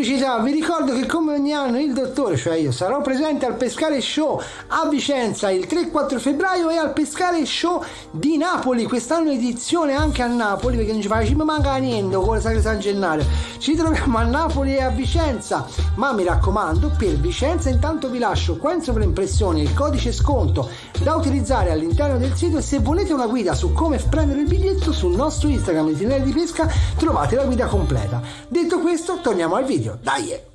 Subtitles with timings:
[0.00, 4.00] pubblicità, vi ricordo che come ogni anno il dottore, cioè io, sarò presente al Pescare
[4.00, 10.22] Show a Vicenza il 3-4 febbraio e al Pescare Show di Napoli, quest'anno edizione anche
[10.22, 13.22] a Napoli perché non ci fa, ci manca niente con le Sacre San Gennaro.
[13.58, 18.56] Ci troviamo a Napoli e a Vicenza, ma mi raccomando, per Vicenza intanto vi lascio
[18.56, 20.70] qua in sovraimpressione il codice sconto
[21.02, 24.92] da utilizzare all'interno del sito e se volete una guida su come prendere il biglietto
[24.92, 28.22] sul nostro Instagram Itinerari di Pesca trovate la guida completa.
[28.48, 29.89] Detto questo, torniamo al video.
[29.98, 30.48] Dai!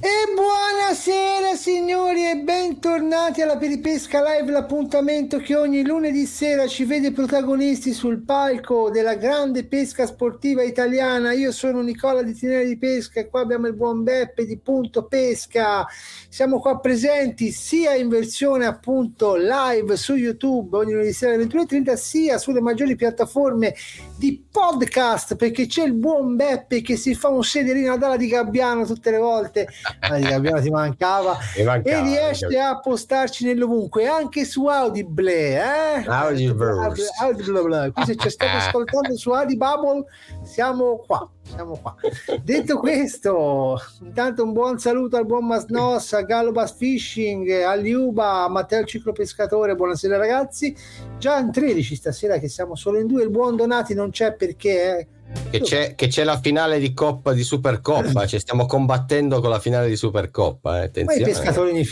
[0.00, 7.10] E buonasera signori e bentornati alla Peripesca Live, l'appuntamento che ogni lunedì sera ci vede
[7.10, 11.32] protagonisti sul palco della grande pesca sportiva italiana.
[11.32, 15.06] Io sono Nicola di Tinere di Pesca e qua abbiamo il buon Beppe di Punto
[15.06, 15.84] Pesca.
[16.28, 21.94] Siamo qua presenti sia in versione appunto live su YouTube ogni lunedì sera alle 21.30
[21.96, 23.74] sia sulle maggiori piattaforme
[24.18, 28.26] di podcast perché c'è il buon Beppe che si fa un sederino ad ala di
[28.26, 29.68] Gabbiano tutte le volte
[30.16, 36.04] di Gabbiano ti mancava, mancava e riesce a postarci nell'ovunque anche su Audible eh?
[36.08, 37.92] Audible, Audible.
[37.92, 40.04] qui se ci state ascoltando su Audible
[40.48, 41.94] siamo qua siamo qua.
[42.42, 48.44] Detto questo, intanto un buon saluto al buon Masnos, a Gallo Bass Fishing, a Liuba,
[48.44, 49.74] a Matteo Ciclo Pescatore.
[49.74, 50.76] Buonasera ragazzi.
[51.18, 53.22] Già in 13 stasera che siamo solo in due.
[53.22, 54.98] Il buon Donati non c'è perché...
[54.98, 55.06] Eh,
[55.50, 59.58] che c'è, che c'è, la finale di Coppa di Supercoppa, ci stiamo combattendo con la
[59.58, 60.84] finale di Supercoppa.
[60.84, 61.04] Eh.
[61.04, 61.88] Ma i pescatori,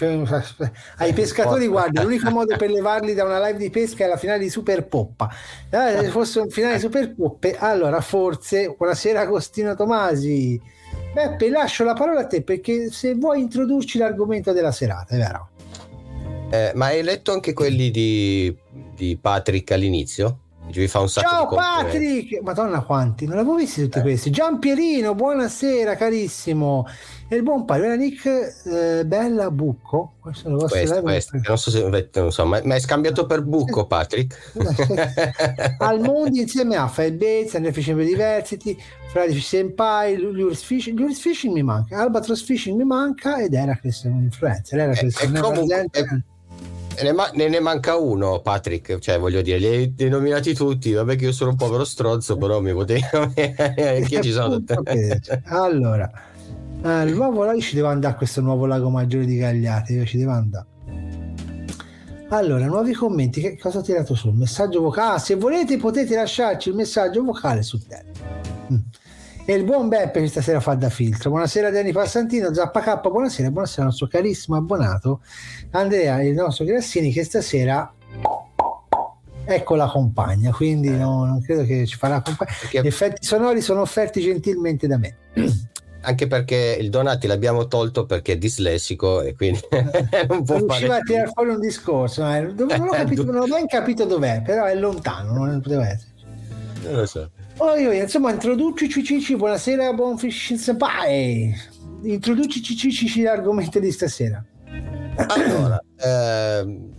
[0.98, 4.40] ai pescatori, guarda, l'unico modo per levarli da una live di pesca è la finale
[4.40, 5.30] di Superpoppa.
[5.70, 10.60] Eh, se fosse un finale di Superpoppe, allora forse buonasera Agostino Tomasi.
[11.12, 15.48] Beppe, lascio la parola a te perché se vuoi introdurci l'argomento della serata, è vero?
[16.50, 18.54] Eh, ma hai letto anche quelli di,
[18.94, 20.40] di Patrick all'inizio?
[20.68, 22.40] Vi fa un sacco Ciao Patrick!
[22.42, 24.02] Madonna quanti, non l'avevo visti tutti eh.
[24.02, 24.30] questi.
[24.30, 26.86] Gian Pierino, buonasera carissimo.
[27.28, 28.26] E il buon padre Nick
[28.64, 30.14] eh, Bella Bucco.
[30.20, 31.40] Questo, questo, questo.
[31.42, 34.52] Non so se non so, ma, ma è scambiato per Bucco Patrick.
[35.78, 38.76] Al mondo insieme a File Bates, Fishing Diversity,
[39.08, 44.08] Friday Senpai, Lures Fishing, Lures Fishing mi manca, Albatros Fishing mi manca ed Heracles è
[44.08, 44.78] un influencer.
[44.78, 46.04] Heracles è, è, comunque, è,
[47.02, 48.98] ne, ma- ne, ne, manca uno, Patrick.
[48.98, 50.92] Cioè, voglio dire, li hai denominati tutti.
[50.92, 53.02] Vabbè, che io sono un povero stronzo, però mi potevi.
[53.12, 54.62] Anche ci sono.
[55.44, 56.10] allora,
[56.82, 59.92] eh, il nuovo lago ci devo andare a questo nuovo lago maggiore di Gagliate.
[59.92, 60.66] Io ci devo andare.
[62.30, 63.40] Allora, nuovi commenti.
[63.40, 65.14] Che cosa ho tirato sul messaggio vocale?
[65.14, 68.34] Ah, se volete, potete lasciarci il messaggio vocale sul telefono.
[68.72, 68.78] Mm
[69.48, 71.30] e il buon Beppe che stasera fa da filtro.
[71.30, 75.20] Buonasera Danny Passantino, Zappa K, buonasera, buonasera al nostro carissimo abbonato
[75.70, 77.92] Andrea, il nostro Grassini che stasera
[79.44, 80.96] ecco la compagna, quindi eh.
[80.96, 82.54] no, non credo che ci farà compagnia.
[82.60, 82.82] Perché...
[82.82, 85.16] Gli effetti sonori sono offerti gentilmente da me.
[86.00, 89.60] Anche perché il Donati l'abbiamo tolto perché è dislessico e quindi
[90.28, 92.28] non può non riusciva a tirare fuori un discorso.
[92.28, 92.40] Eh.
[92.40, 96.14] Non, ho capito, non ho ben capito dov'è, però è lontano, non poteva essere.
[96.82, 97.30] Non lo so.
[97.58, 101.54] Oh, io, insomma, introduci Cicici, buonasera, buon fishing senpai.
[102.02, 104.44] Introduci Cicici l'argomento di stasera.
[105.16, 106.92] Allora, ehm,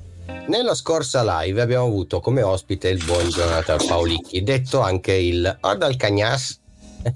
[0.48, 5.96] nella scorsa live abbiamo avuto come ospite il buon Jonathan Paolicchi, detto anche il Odal
[5.96, 6.60] Cagnas.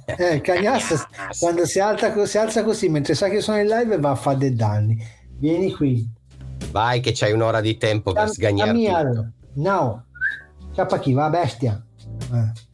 [0.06, 1.08] Eh, Cagnas,
[1.40, 4.38] quando si, alza, si alza così mentre sa che sono in live va a fare
[4.38, 5.04] dei danni.
[5.40, 6.08] Vieni qui.
[6.70, 9.34] Vai che c'hai un'ora di tempo per sgagnare.
[9.56, 10.06] No.
[10.76, 11.84] Cappa chi va bestia.
[12.32, 12.70] Eh.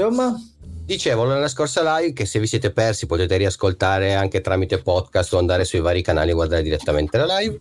[0.00, 0.34] Insomma,
[0.90, 5.38] Dicevo nella scorsa live che se vi siete persi potete riascoltare anche tramite podcast o
[5.38, 7.60] andare sui vari canali e guardare direttamente la live.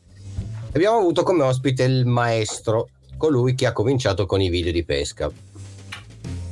[0.73, 5.29] Abbiamo avuto come ospite il maestro, colui che ha cominciato con i video di pesca.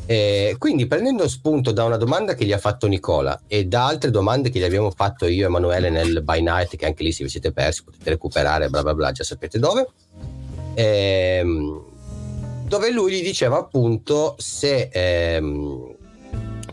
[0.05, 4.11] E quindi prendendo spunto da una domanda che gli ha fatto Nicola e da altre
[4.11, 7.23] domande che gli abbiamo fatto io e Emanuele nel By Night, che anche lì se
[7.23, 9.87] vi siete persi potete recuperare, bla bla bla, già sapete dove.
[10.75, 11.96] Ehm,
[12.67, 15.95] dove lui gli diceva appunto se ehm,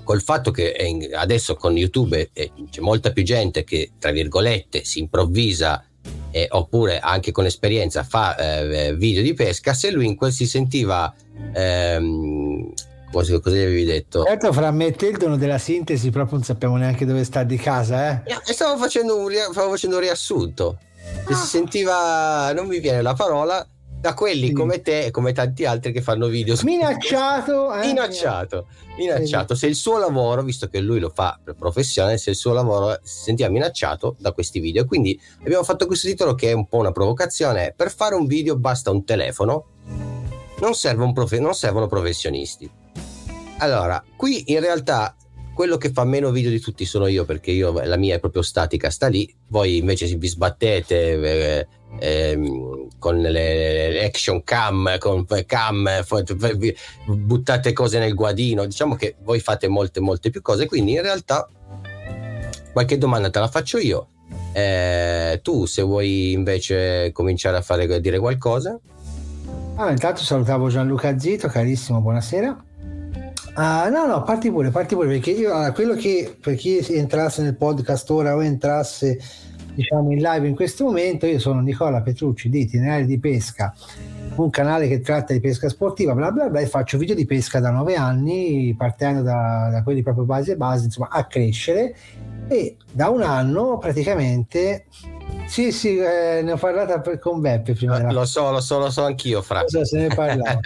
[0.03, 5.85] col fatto che adesso con YouTube c'è molta più gente che tra virgolette si improvvisa
[6.31, 10.47] eh, oppure anche con esperienza fa eh, video di pesca se lui in quel si
[10.47, 11.15] sentiva
[11.55, 12.73] ehm,
[13.13, 14.25] cosa, cosa gli avevi detto?
[14.25, 17.45] Certo, fra me e te il dono della sintesi proprio non sappiamo neanche dove sta
[17.45, 18.53] di casa eh?
[18.53, 20.77] stavo facendo un, stavo facendo un riassunto
[21.25, 21.35] ah.
[21.35, 23.65] si sentiva non mi viene la parola
[24.05, 24.53] da quelli sì.
[24.53, 27.87] come te e come tanti altri che fanno video minacciato eh?
[27.87, 28.67] minacciato
[28.99, 29.55] minacciato.
[29.55, 32.99] Se il suo lavoro visto che lui lo fa per professione se il suo lavoro
[33.03, 34.85] si sentiva minacciato da questi video.
[34.85, 37.73] Quindi abbiamo fatto questo titolo che è un po' una provocazione.
[37.75, 39.69] Per fare un video basta un telefono.
[40.61, 42.71] Non, serve un profe- non servono professionisti.
[43.59, 45.17] Allora qui in realtà
[45.55, 48.43] quello che fa meno video di tutti sono io perché io, la mia è proprio
[48.43, 51.67] statica, sta lì, voi invece vi sbattete eh,
[52.01, 52.41] eh,
[52.99, 55.89] con le, action cam, con cam,
[57.07, 61.49] buttate cose nel guadino, diciamo che voi fate molte molte più cose, quindi in realtà
[62.73, 64.09] qualche domanda te la faccio io.
[64.53, 68.79] Eh, tu se vuoi invece cominciare a fare dire qualcosa
[69.77, 72.65] Ah, intanto salutavo Gianluca Zito, carissimo, buonasera.
[73.57, 77.43] Uh, no, no, parti pure, parti pure, perché io, allora, quello che per chi entrasse
[77.43, 79.19] nel podcast ora o entrasse
[79.75, 83.75] diciamo in live in questo momento, io sono Nicola Petrucci di Itinerari di Pesca,
[84.37, 87.61] un canale che tratta di pesca sportiva, bla bla bla, e faccio video di pesca
[87.61, 91.95] da nove anni, partendo da, da quelli proprio base e base, insomma, a crescere
[92.49, 94.87] e da un anno praticamente
[95.47, 98.01] sì, sì, eh, ne ho parlato con Beppe prima.
[98.01, 99.63] Lo, lo so, lo so, lo so anch'io, Fra.
[99.63, 100.61] Lo so, se ne parlava.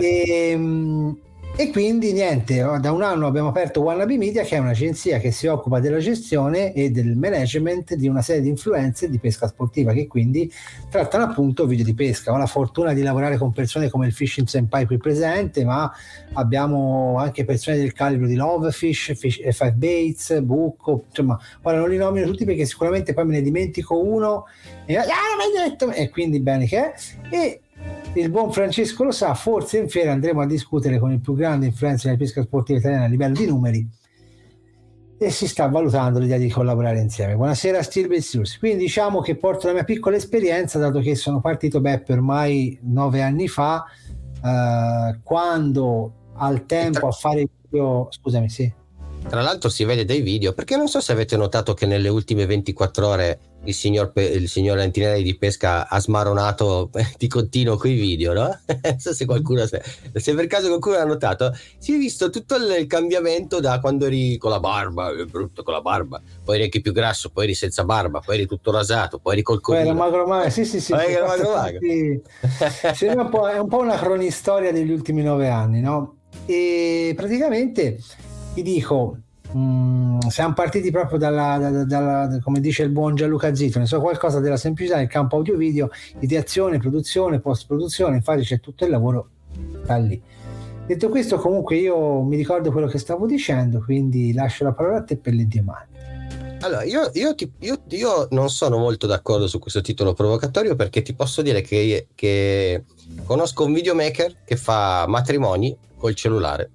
[0.00, 1.18] e, ehm,
[1.60, 5.30] e quindi niente, oh, da un anno abbiamo aperto Wannabe Media, che è un'agenzia che
[5.30, 9.92] si occupa della gestione e del management di una serie di influenze di pesca sportiva,
[9.92, 10.50] che quindi
[10.88, 12.32] trattano appunto video di pesca.
[12.32, 15.92] Ho la fortuna di lavorare con persone come il Fishing Senpai qui presente, ma
[16.32, 21.98] abbiamo anche persone del calibro di Lovefish, Fish, Five Baits, Bucco, insomma, ora non li
[21.98, 24.46] nomino tutti perché sicuramente poi me ne dimentico uno
[24.86, 25.04] e, ah,
[25.68, 26.94] detto, e quindi bene che è.
[27.30, 27.60] E
[28.14, 31.66] il buon Francesco lo sa, forse in fiera andremo a discutere con il più grande
[31.66, 33.88] influencer della pesca sportiva italiana a livello di numeri
[35.16, 37.36] e si sta valutando l'idea di collaborare insieme.
[37.36, 38.58] Buonasera Steel Bestius.
[38.58, 43.22] Quindi diciamo che porto la mia piccola esperienza, dato che sono partito Beppe ormai nove
[43.22, 43.84] anni fa,
[44.42, 48.72] eh, quando al tempo a fare video, scusami, sì.
[49.28, 52.46] Tra l'altro si vede dai video, perché non so se avete notato che nelle ultime
[52.46, 58.32] 24 ore il signor, il signor Antinelli di Pesca ha smaronato di continuo quei video,
[58.32, 58.58] no?
[58.82, 62.86] non so se qualcuno, se per caso qualcuno l'ha notato, si è visto tutto il
[62.86, 66.80] cambiamento da quando eri con la barba, è brutto con la barba, poi eri anche
[66.80, 69.78] più grasso, poi eri senza barba, poi eri tutto rasato, poi eri col collo.
[69.78, 70.92] Poi era magro magro, sì sì sì.
[70.92, 71.78] Poi era magro magro.
[71.80, 76.16] Sì, è, un è un po' una cronistoria degli ultimi nove anni, no?
[76.46, 77.98] E praticamente
[78.54, 79.18] ti dico,
[79.56, 84.00] Mm, siamo partiti proprio dalla, dalla, dalla, come dice il buon Gianluca Zito, ne so
[84.00, 89.30] qualcosa della semplicità nel campo audio-video, ideazione, produzione, post-produzione, infatti c'è tutto il lavoro
[89.84, 90.20] da lì.
[90.86, 95.02] Detto questo, comunque io mi ricordo quello che stavo dicendo, quindi lascio la parola a
[95.02, 95.98] te per le diamanti.
[96.60, 101.02] Allora, io, io, ti, io, io, non sono molto d'accordo su questo titolo provocatorio perché
[101.02, 102.84] ti posso dire che, che
[103.24, 106.70] conosco un videomaker che fa matrimoni col cellulare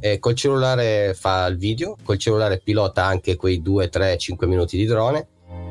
[0.00, 4.76] eh, col cellulare fa il video, col cellulare pilota anche quei 2, 3, 5 minuti
[4.76, 5.26] di drone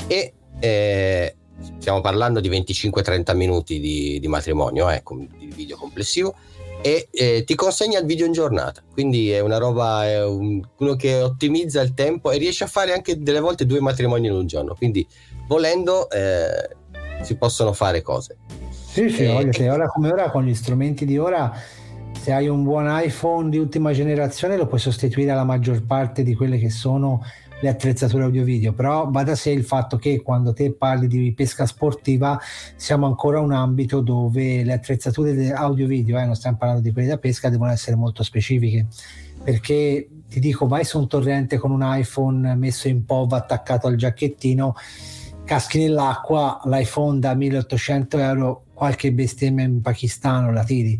[0.07, 1.36] e eh,
[1.77, 5.04] stiamo parlando di 25-30 minuti di, di matrimonio, eh,
[5.38, 6.36] di video complessivo
[6.81, 8.83] e eh, ti consegna il video in giornata.
[8.92, 12.94] Quindi è una roba è un, uno che ottimizza il tempo e riesce a fare
[12.94, 14.75] anche delle volte due matrimoni in un giorno.
[14.75, 15.07] Quindi
[15.48, 16.69] volendo eh,
[17.24, 18.38] si possono fare cose.
[18.69, 21.51] Sì sì e, ora come ora con gli strumenti di ora
[22.25, 26.33] se hai un buon iPhone di ultima generazione lo puoi sostituire alla maggior parte di
[26.33, 27.24] quelle che sono
[27.62, 31.68] le attrezzature audio-video, però va da sé il fatto che quando te parli di pesca
[31.68, 32.39] sportiva
[32.75, 37.19] siamo ancora un ambito dove le attrezzature audio-video, eh, non stiamo parlando di quelle da
[37.19, 38.88] pesca, devono essere molto specifiche,
[39.44, 43.98] perché ti dico vai su un torrente con un iPhone messo in POV attaccato al
[43.98, 44.74] giacchettino,
[45.44, 51.00] caschi nell'acqua, l'iPhone da 1800 euro, qualche bestemmia in pakistano la tiri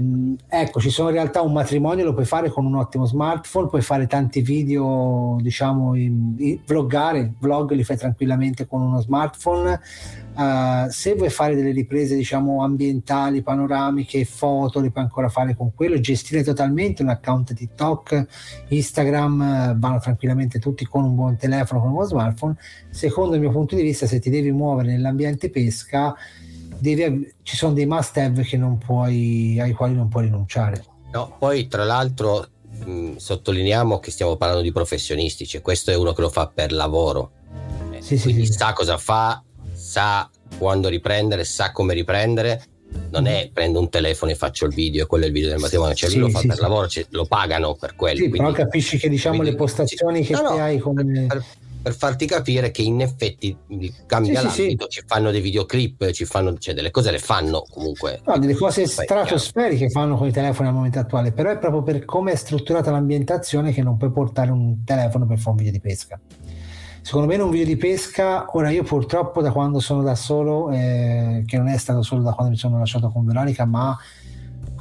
[0.00, 3.68] Mm, ecco, ci sono in realtà un matrimonio, lo puoi fare con un ottimo smartphone,
[3.68, 9.80] puoi fare tanti video, diciamo, in, in vloggare, vlog li fai tranquillamente con uno smartphone.
[10.34, 15.74] Uh, se vuoi fare delle riprese, diciamo, ambientali, panoramiche, foto, le puoi ancora fare con
[15.74, 18.26] quello, gestire totalmente un account TikTok,
[18.68, 22.56] Instagram, uh, vanno tranquillamente tutti con un buon telefono, con uno smartphone.
[22.88, 26.14] Secondo il mio punto di vista, se ti devi muovere nell'ambiente pesca,
[26.82, 28.44] devi, ci sono dei must have
[28.84, 30.84] puoi, ai quali non puoi rinunciare.
[31.12, 32.46] No, poi tra l'altro
[32.84, 36.72] mh, sottolineiamo che stiamo parlando di professionisti, cioè questo è uno che lo fa per
[36.72, 37.30] lavoro,
[37.92, 38.74] eh, sì, quindi sì, sa sì.
[38.74, 42.64] cosa fa, sa quando riprendere, sa come riprendere.
[43.10, 45.94] Non è prendo un telefono e faccio il video, quello è il video del matrimonio,
[45.94, 48.16] cioè lui lo fa per lavoro, cioè, lo pagano per quello.
[48.16, 51.26] Sì, quindi, però capisci che diciamo quindi, le postazioni che no, no, hai come...
[51.26, 51.44] Per,
[51.82, 53.56] per farti capire che in effetti
[54.06, 55.00] cambia sì, l'ambito, sì, sì.
[55.00, 58.20] ci fanno dei videoclip, ci fanno cioè delle cose le fanno comunque.
[58.24, 62.04] No, delle cose stratosferiche fanno con i telefoni al momento attuale, però è proprio per
[62.04, 65.80] come è strutturata l'ambientazione che non puoi portare un telefono per fare un video di
[65.80, 66.20] pesca.
[67.02, 71.42] Secondo me un video di pesca, ora io purtroppo da quando sono da solo, eh,
[71.44, 73.98] che non è stato solo da quando mi sono lasciato con Veronica, ma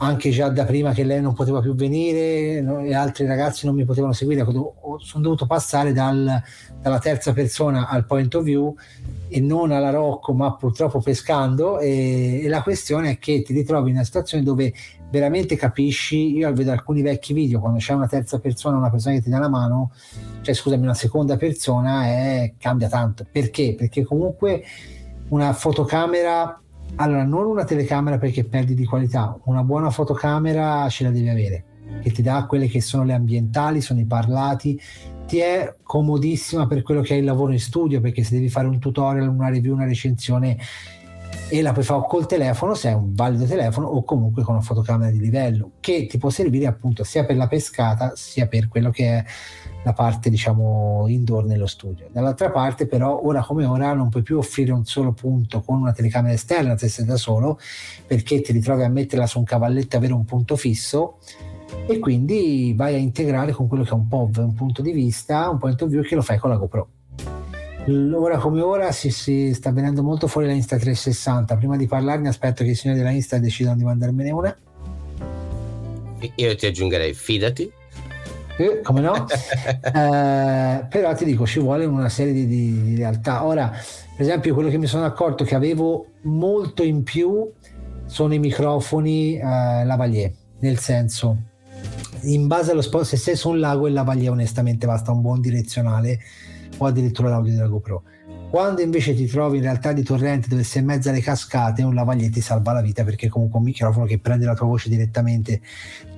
[0.04, 3.76] anche già da prima che lei non poteva più venire no, e altri ragazzi non
[3.76, 6.42] mi potevano seguire, sono dovuto passare dal,
[6.82, 8.76] dalla terza persona al point of view
[9.30, 11.80] e non alla Rocco, ma purtroppo pescando.
[11.80, 14.74] E, e, la questione è che ti ritrovi in una situazione dove
[15.12, 16.36] veramente capisci.
[16.36, 19.38] Io vedo alcuni vecchi video quando c'è una terza persona, una persona che ti dà
[19.38, 19.92] la mano,
[20.42, 23.26] cioè scusami, una seconda persona, è, cambia tanto.
[23.32, 23.76] Perché?
[23.78, 24.64] Perché comunque
[25.30, 26.61] una fotocamera
[27.02, 31.64] allora, non una telecamera perché perdi di qualità, una buona fotocamera ce la devi avere,
[32.02, 34.80] che ti dà quelle che sono le ambientali, sono i parlati,
[35.26, 38.68] ti è comodissima per quello che è il lavoro in studio, perché se devi fare
[38.68, 40.58] un tutorial, una review, una recensione
[41.50, 44.64] e la puoi fare col telefono se è un valido telefono o comunque con una
[44.64, 48.90] fotocamera di livello che ti può servire appunto sia per la pescata sia per quello
[48.90, 49.26] che è
[49.84, 52.08] la parte diciamo indoor nello studio.
[52.12, 55.92] Dall'altra parte però ora come ora non puoi più offrire un solo punto con una
[55.92, 57.60] telecamera esterna se sei da solo
[58.06, 61.18] perché ti ritrovi a metterla su un cavalletto e avere un punto fisso
[61.88, 65.50] e quindi vai a integrare con quello che è un POV, un punto di vista,
[65.50, 66.88] un point of view che lo fai con la GoPro.
[68.14, 71.58] Ora come ora si, si sta venendo molto fuori la Insta 360.
[71.58, 74.56] Prima di parlarne aspetto che i signori della Insta decidano di mandarmene una.
[76.36, 77.72] Io ti aggiungerei fidati
[78.58, 79.26] eh, come no?
[79.28, 83.46] eh, però ti dico, ci vuole una serie di, di, di, realtà.
[83.46, 87.50] Ora, per esempio, quello che mi sono accorto che avevo molto in più
[88.06, 91.38] sono i microfoni eh, lavalier, nel senso,
[92.24, 95.42] in base allo spot, se sei su un lago il lavalier onestamente basta un buon
[95.42, 96.20] direzionale
[96.78, 98.04] o addirittura l'audio della GoPro.
[98.52, 101.94] Quando invece ti trovi in realtà di torrente dove sei in mezzo alle cascate, un
[101.94, 105.62] lavalier ti salva la vita perché comunque un microfono che prende la tua voce direttamente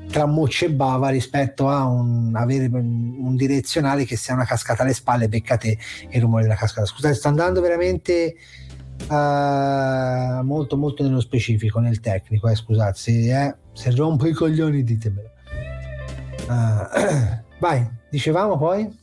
[0.10, 4.94] tra mocce e bava rispetto a un, avere un direzionale che sia una cascata alle
[4.94, 5.78] spalle, becca te
[6.10, 6.88] il rumore della cascata.
[6.88, 8.36] Scusate, sto andando veramente
[9.10, 14.84] uh, molto molto nello specifico, nel tecnico, eh, scusate, se, eh, se rompo i coglioni
[14.84, 15.30] ditemelo.
[16.48, 19.02] Uh, vai, dicevamo poi?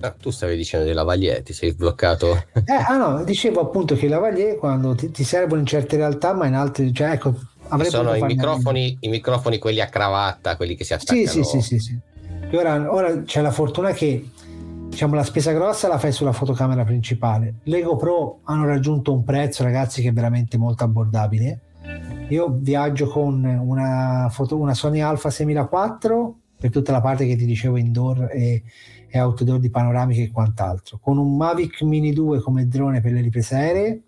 [0.00, 2.44] Ah, tu stavi dicendo dei lavalier, ti sei bloccato.
[2.52, 6.32] Eh, ah no, dicevo appunto che i lavalier quando ti, ti servono in certe realtà,
[6.32, 7.34] ma in altre, cioè ecco,
[7.88, 11.26] sono i microfoni, i microfoni, quelli a cravatta, quelli che si attaccano.
[11.26, 11.98] Sì, sì, sì, sì, sì.
[12.56, 14.28] Ora, ora c'è la fortuna che
[14.88, 17.54] diciamo, la spesa grossa la fai sulla fotocamera principale.
[17.62, 21.60] Le GoPro hanno raggiunto un prezzo, ragazzi, che è veramente molto abbordabile.
[22.28, 27.46] Io viaggio con una, foto, una Sony Alpha 6004 per tutta la parte che ti
[27.46, 28.62] dicevo indoor e,
[29.10, 33.20] e outdoor di panoramiche e quant'altro, con un Mavic Mini 2 come drone per le
[33.20, 34.02] riprese aeree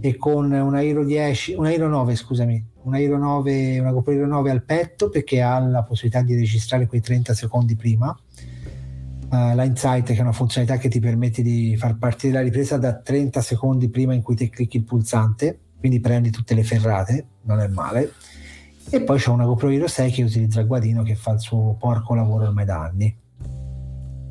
[0.00, 4.26] e con un Aero 10, un Aero 9, scusami, un Aero 9, una GoPro Aero
[4.26, 8.16] 9 al petto perché ha la possibilità di registrare quei 30 secondi prima.
[9.30, 12.78] Uh, la Insight che è una funzionalità che ti permette di far partire la ripresa
[12.78, 17.26] da 30 secondi prima in cui te clicchi il pulsante, quindi prendi tutte le ferrate,
[17.42, 18.12] non è male.
[18.90, 21.76] E poi c'è una GoPro Hero 6 che utilizza il guadino che fa il suo
[21.78, 23.14] porco lavoro ormai da anni.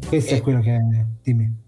[0.08, 0.38] Questo e...
[0.38, 0.80] è quello che...
[1.22, 1.66] Dimmi.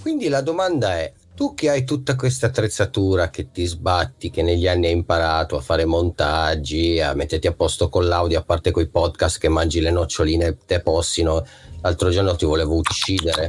[0.00, 4.68] Quindi la domanda è, tu che hai tutta questa attrezzatura che ti sbatti, che negli
[4.68, 8.88] anni hai imparato a fare montaggi, a metterti a posto con l'audio, a parte quei
[8.88, 11.44] podcast che mangi le noccioline te possino,
[11.80, 13.46] l'altro giorno ti volevo uccidere.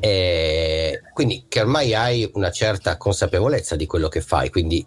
[0.00, 4.86] E quindi che ormai hai una certa consapevolezza di quello che fai, quindi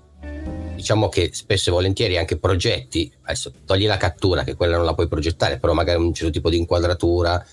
[0.75, 4.93] diciamo che spesso e volentieri anche progetti, adesso togli la cattura che quella non la
[4.93, 7.43] puoi progettare, però magari un certo tipo di inquadratura,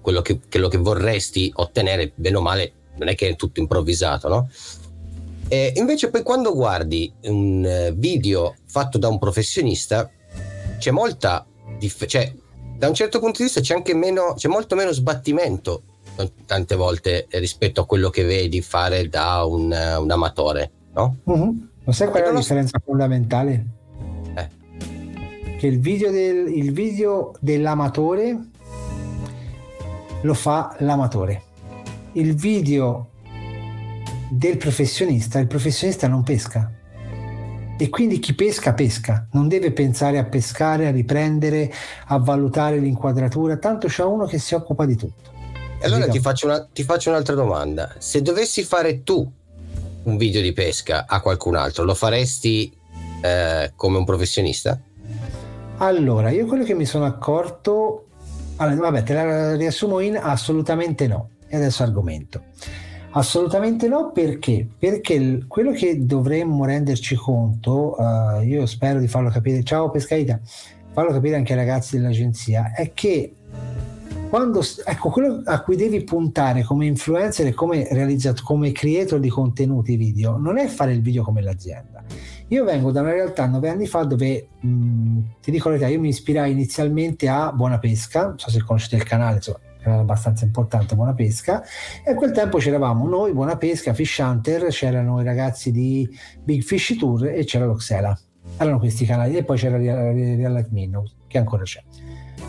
[0.00, 4.28] quello che, quello che vorresti ottenere, bene o male, non è che è tutto improvvisato,
[4.28, 4.50] no?
[5.48, 10.08] E invece poi quando guardi un eh, video fatto da un professionista
[10.78, 11.44] c'è molta
[11.76, 12.32] dif- cioè
[12.76, 15.82] da un certo punto di vista c'è anche meno c'è molto meno sbattimento
[16.46, 21.16] tante volte rispetto a quello che vedi fare da un, un amatore, no?
[21.24, 21.68] Uh-huh.
[21.84, 22.84] Ma sai qual è la differenza lo...
[22.84, 23.66] fondamentale?
[24.34, 24.48] Eh.
[25.56, 28.38] Che il video, del, il video dell'amatore
[30.22, 31.48] lo fa l'amatore
[32.12, 33.08] il video
[34.28, 36.72] del professionista, il professionista non pesca.
[37.76, 41.72] E quindi chi pesca, pesca, non deve pensare a pescare, a riprendere,
[42.06, 45.38] a valutare l'inquadratura, tanto c'è uno che si occupa di tutto.
[45.80, 47.94] E allora ti faccio, una, ti faccio un'altra domanda.
[47.98, 49.30] Se dovessi fare tu
[50.02, 52.70] un video di pesca a qualcun altro, lo faresti
[53.22, 54.78] eh, come un professionista?
[55.78, 58.09] Allora, io quello che mi sono accorto,
[58.60, 61.30] allora, vabbè, te la riassumo in assolutamente no.
[61.48, 62.42] E adesso argomento.
[63.12, 64.68] Assolutamente no, perché?
[64.78, 70.38] Perché quello che dovremmo renderci conto, uh, io spero di farlo capire, ciao Pescaita,
[70.92, 73.34] farlo capire anche ai ragazzi dell'agenzia, è che
[74.28, 77.88] quando, ecco, quello a cui devi puntare come influencer e come
[78.44, 82.04] come creator di contenuti video, non è fare il video come l'azienda.
[82.50, 86.00] Io vengo da una realtà nove anni fa dove mh, ti dico la verità, io
[86.00, 90.44] mi ispirai inizialmente a Buona Pesca, non so se conoscete il canale, insomma, era abbastanza
[90.44, 91.62] importante Buona Pesca
[92.04, 96.08] e a quel tempo c'eravamo noi, Buona Pesca, Fish Hunter, c'erano i ragazzi di
[96.42, 98.18] Big Fish Tour e c'era l'Oxela.
[98.56, 101.80] Erano questi canali e poi c'era Real Light Minnow che ancora c'è.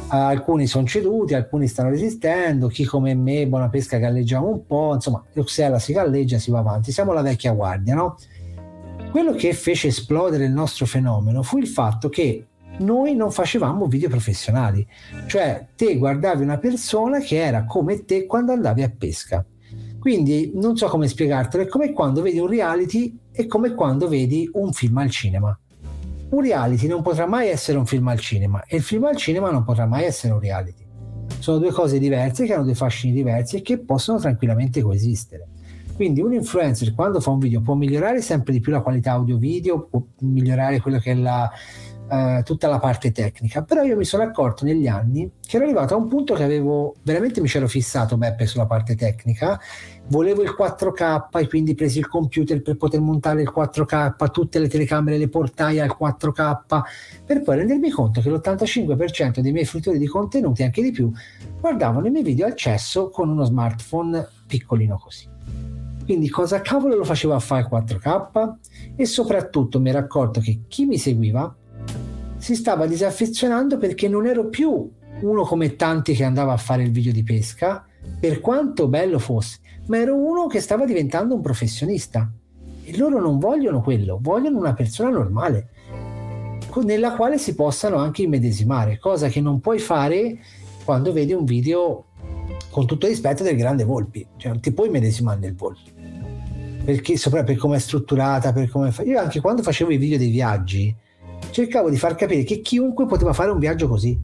[0.08, 5.24] Alcuni sono ceduti, alcuni stanno resistendo, chi come me, Buona Pesca galleggiamo un po', insomma,
[5.34, 8.18] l'Oxela si galleggia, si va avanti, siamo la vecchia guardia, no?
[9.12, 12.46] Quello che fece esplodere il nostro fenomeno fu il fatto che
[12.78, 14.88] noi non facevamo video professionali,
[15.28, 19.46] cioè te guardavi una persona che era come te quando andavi a pesca.
[20.00, 24.50] Quindi non so come spiegartelo, è come quando vedi un reality e come quando vedi
[24.54, 25.60] un film al cinema.
[26.30, 29.52] Un reality non potrà mai essere un film al cinema e il film al cinema
[29.52, 30.86] non potrà mai essere un reality.
[31.40, 35.50] Sono due cose diverse che hanno dei fascini diversi e che possono tranquillamente coesistere.
[36.02, 39.86] Quindi un influencer quando fa un video può migliorare sempre di più la qualità audio-video,
[39.88, 41.48] può migliorare quello che è la,
[42.10, 45.94] uh, tutta la parte tecnica, però io mi sono accorto negli anni che ero arrivato
[45.94, 49.60] a un punto che avevo veramente mi c'ero fissato Beppe sulla parte tecnica,
[50.08, 54.70] volevo il 4K e quindi presi il computer per poter montare il 4K, tutte le
[54.70, 56.82] telecamere le portai al 4K,
[57.24, 61.12] per poi rendermi conto che l'85% dei miei fruitori di contenuti, anche di più,
[61.60, 65.31] guardavano i miei video al cesso con uno smartphone piccolino così.
[66.12, 68.56] Quindi cosa cavolo lo facevo a fare 4K?
[68.98, 71.56] E soprattutto mi ero accorto che chi mi seguiva
[72.36, 74.92] si stava disaffezionando perché non ero più
[75.22, 77.86] uno come tanti che andava a fare il video di pesca,
[78.20, 82.30] per quanto bello fosse, ma ero uno che stava diventando un professionista.
[82.84, 85.70] E loro non vogliono quello, vogliono una persona normale,
[86.84, 90.40] nella quale si possano anche immedesimare, cosa che non puoi fare
[90.84, 92.08] quando vedi un video
[92.70, 96.00] con tutto rispetto del grande Volpi, cioè non ti puoi immedesimare nel Volpi
[96.84, 99.04] perché sopra per come è strutturata, per come fa...
[99.04, 100.96] Io anche quando facevo i video dei viaggi
[101.52, 104.20] cercavo di far capire che chiunque poteva fare un viaggio così.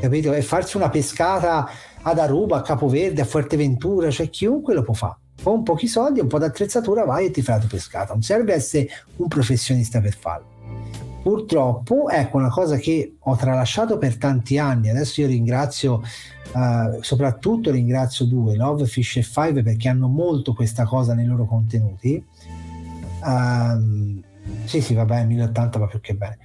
[0.00, 0.32] Capito?
[0.32, 1.68] E farsi una pescata
[2.02, 5.16] ad Aruba, a Capoverde, a Fuerteventura, cioè chiunque lo può fare.
[5.42, 8.12] Con pochi soldi, un po' d'attrezzatura vai e ti fai la tua pescata.
[8.12, 10.54] Non serve essere un professionista per farlo.
[11.22, 14.90] Purtroppo, ecco una cosa che ho tralasciato per tanti anni.
[14.90, 16.02] Adesso io ringrazio
[16.52, 21.44] Uh, soprattutto ringrazio due, Love, Fish e Five, perché hanno molto questa cosa nei loro
[21.44, 22.24] contenuti.
[23.22, 24.22] Uh,
[24.64, 26.38] sì, sì, vabbè, 1080 va più che bene.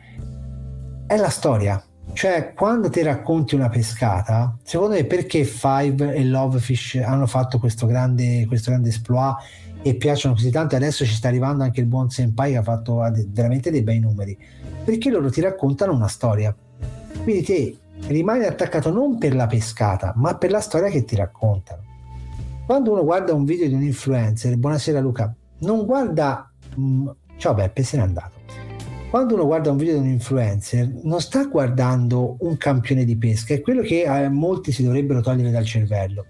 [1.07, 1.83] È la storia.
[2.13, 7.57] Cioè, quando ti racconti una pescata, secondo me perché Five e Love Fish hanno fatto
[7.57, 9.37] questo grande, questo grande exploit
[9.81, 13.01] e piacciono così tanto, adesso ci sta arrivando anche il buon Senpai che ha fatto
[13.27, 14.37] veramente dei bei numeri,
[14.83, 16.55] perché loro ti raccontano una storia.
[17.23, 21.83] Quindi te rimani attaccato non per la pescata, ma per la storia che ti raccontano.
[22.65, 26.49] Quando uno guarda un video di un influencer, buonasera Luca, non guarda...
[26.75, 28.39] Mh, mm, ciao Beppe, se n'è andato.
[29.09, 33.53] Quando uno guarda un video di un influencer, non sta guardando un campione di pesca,
[33.53, 36.27] è quello che eh, molti si dovrebbero togliere dal cervello.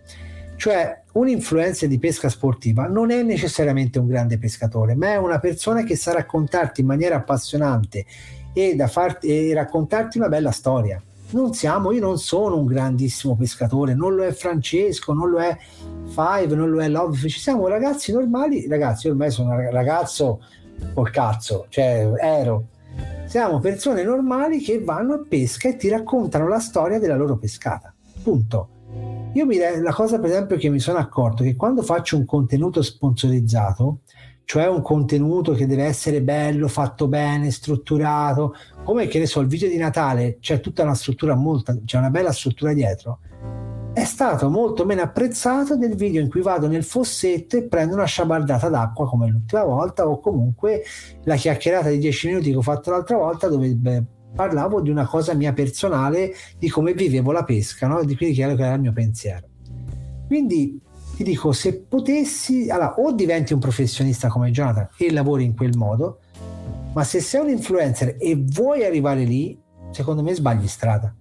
[0.55, 5.39] Cioè, un influencer di pesca sportiva non è necessariamente un grande pescatore, ma è una
[5.39, 8.05] persona che sa raccontarti in maniera appassionante
[8.53, 13.93] e, farti, e raccontarti una bella storia non siamo, io non sono un grandissimo pescatore,
[13.93, 15.57] non lo è Francesco, non lo è
[16.07, 20.41] Five, non lo è Love, ci siamo ragazzi normali, ragazzi, ormai sono un ragazzo
[20.93, 22.67] col cazzo, cioè ero.
[23.25, 27.93] Siamo persone normali che vanno a pesca e ti raccontano la storia della loro pescata.
[28.21, 28.67] Punto.
[29.33, 32.25] Io mi, la cosa per esempio che mi sono accorto è che quando faccio un
[32.25, 33.99] contenuto sponsorizzato,
[34.45, 39.47] cioè un contenuto che deve essere bello, fatto bene, strutturato, come che ne so, il
[39.47, 43.19] video di Natale c'è tutta una struttura molto, c'è una bella struttura dietro,
[43.93, 48.06] è stato molto meno apprezzato del video in cui vado nel fossetto e prendo una
[48.06, 50.84] sciabardata d'acqua come l'ultima volta o comunque
[51.23, 55.06] la chiacchierata di 10 minuti che ho fatto l'altra volta dove beh, parlavo di una
[55.06, 58.04] cosa mia personale di come vivevo la pesca, no?
[58.04, 59.47] di quindi che era il mio pensiero.
[60.25, 60.80] Quindi
[61.21, 65.77] ti dico, se potessi, allora, o diventi un professionista come Jonathan e lavori in quel
[65.77, 66.19] modo,
[66.93, 69.57] ma se sei un influencer e vuoi arrivare lì,
[69.91, 71.13] secondo me sbagli strada.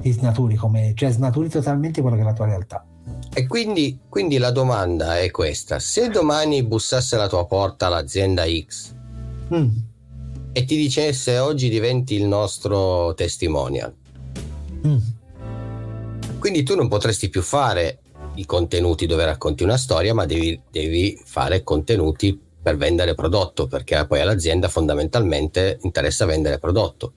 [0.00, 2.86] Ti snaturi come, cioè snaturi totalmente quello che è la tua realtà.
[3.34, 8.94] E quindi, quindi la domanda è questa: se domani bussasse alla tua porta l'azienda X
[9.52, 9.68] mm.
[10.52, 13.92] e ti dicesse oggi diventi il nostro testimonial,
[14.86, 14.98] mm.
[16.38, 17.98] quindi tu non potresti più fare
[18.34, 24.04] i contenuti dove racconti una storia, ma devi, devi fare contenuti per vendere prodotto, perché
[24.06, 27.12] poi all'azienda fondamentalmente interessa vendere prodotto.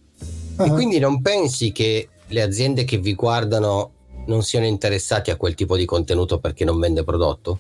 [0.57, 0.65] Uh-huh.
[0.65, 3.91] E quindi non pensi che le aziende che vi guardano
[4.25, 7.59] non siano interessati a quel tipo di contenuto perché non vende prodotto?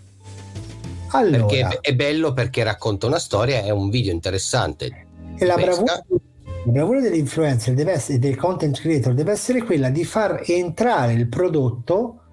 [1.11, 5.05] Allora, perché è bello perché racconta una storia, è un video interessante.
[5.37, 10.03] E la bravura, la bravura dell'influencer deve essere, del content creator deve essere quella di
[10.03, 12.23] far entrare il prodotto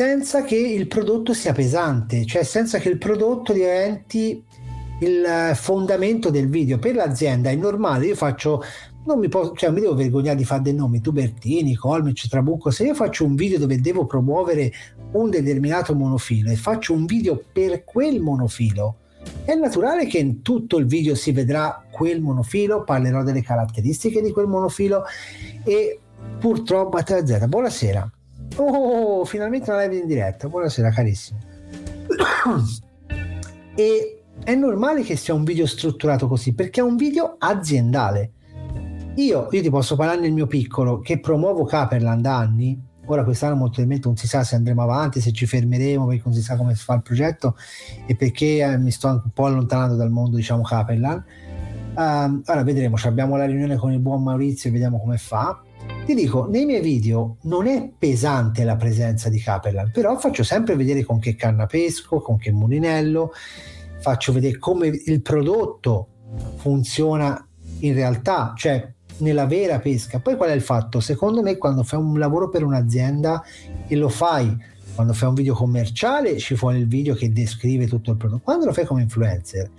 [0.00, 4.42] senza che il prodotto sia pesante, cioè senza che il prodotto diventi
[5.00, 6.78] il fondamento del video.
[6.78, 8.62] Per l'azienda è normale, io faccio
[9.04, 12.84] non mi, posso, cioè, mi devo vergognare di fare dei nomi, Tubertini, Colmic, Trabucco, se
[12.84, 14.72] io faccio un video dove devo promuovere
[15.12, 19.00] un determinato monofilo e faccio un video per quel monofilo,
[19.44, 24.32] è naturale che in tutto il video si vedrà quel monofilo, parlerò delle caratteristiche di
[24.32, 25.04] quel monofilo
[25.62, 25.98] e
[26.38, 28.10] purtroppo a Z, buonasera.
[28.56, 31.38] Oh, finalmente una live in diretta, buonasera carissimo.
[33.74, 38.32] e è normale che sia un video strutturato così perché è un video aziendale
[39.16, 42.80] io, io, ti posso parlare nel mio piccolo che promuovo Caperland da anni.
[43.06, 46.32] Ora quest'anno molto probabilmente non si sa se andremo avanti, se ci fermeremo perché non
[46.32, 47.56] si sa come si fa il progetto
[48.06, 51.24] e perché eh, mi sto un po' allontanando dal mondo diciamo Caperland.
[51.96, 55.60] Um, ora vedremo, abbiamo la riunione con il buon Maurizio e vediamo come fa.
[56.06, 60.74] Ti dico, nei miei video non è pesante la presenza di Caperland, però faccio sempre
[60.74, 63.32] vedere con che canna pesco, con che mulinello,
[64.00, 66.08] faccio vedere come il prodotto
[66.56, 67.46] funziona
[67.80, 70.18] in realtà, cioè nella vera pesca.
[70.18, 70.98] Poi qual è il fatto?
[70.98, 73.44] Secondo me quando fai un lavoro per un'azienda
[73.86, 74.56] e lo fai,
[74.94, 78.42] quando fai un video commerciale ci vuole il video che descrive tutto il prodotto.
[78.42, 79.70] Quando lo fai come influencer,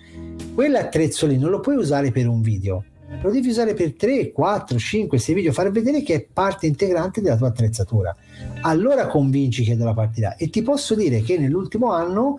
[0.54, 2.86] quell'attrezzo lì non lo puoi usare per un video,
[3.22, 7.22] lo devi usare per 3, 4, 5, 6 video, far vedere che è parte integrante
[7.22, 8.16] della tua attrezzatura.
[8.62, 10.36] Allora convinci che è della partita.
[10.36, 12.38] E ti posso dire che nell'ultimo anno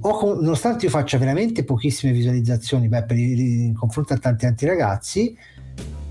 [0.00, 5.36] ho, nonostante io faccia veramente pochissime visualizzazioni beh, per, in confronto a tanti altri ragazzi,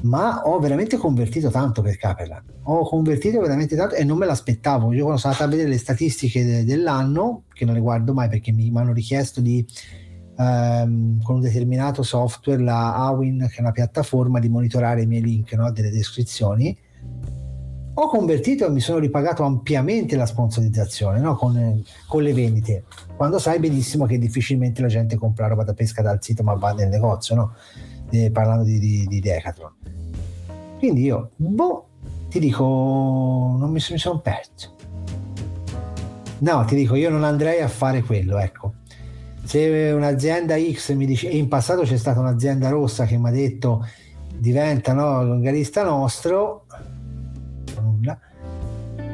[0.03, 2.43] ma ho veramente convertito tanto per Capelan.
[2.63, 4.91] Ho convertito veramente tanto e non me l'aspettavo.
[4.91, 8.27] Io quando sono andato a vedere le statistiche de- dell'anno, che non le guardo mai
[8.27, 9.65] perché mi hanno richiesto di
[10.35, 15.21] Um, con un determinato software, la Awin, che è una piattaforma di monitorare i miei
[15.21, 16.75] link no, delle descrizioni.
[17.95, 23.37] Ho convertito e mi sono ripagato ampiamente la sponsorizzazione no, con, con, le vendite, quando
[23.37, 26.89] sai benissimo che difficilmente la gente compra roba da pesca dal sito ma va nel
[26.89, 27.53] negozio, no?
[28.09, 29.73] eh, parlando di, di, di Decathlon.
[30.77, 31.87] Quindi io, boh,
[32.29, 34.75] ti dico, non mi, mi sono perso.
[36.39, 38.73] No, ti dico, io non andrei a fare quello, ecco.
[39.43, 43.31] Se un'azienda X mi dice, e in passato c'è stata un'azienda rossa che mi ha
[43.31, 43.85] detto
[44.35, 46.65] diventa no, l'ungarista nostro,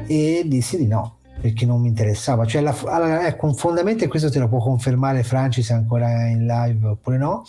[0.06, 2.44] e dissi di no, perché non mi interessava.
[2.44, 7.16] Cioè, la, allora, ecco, fondamentalmente questo te lo può confermare Francis ancora in live oppure
[7.16, 7.44] no.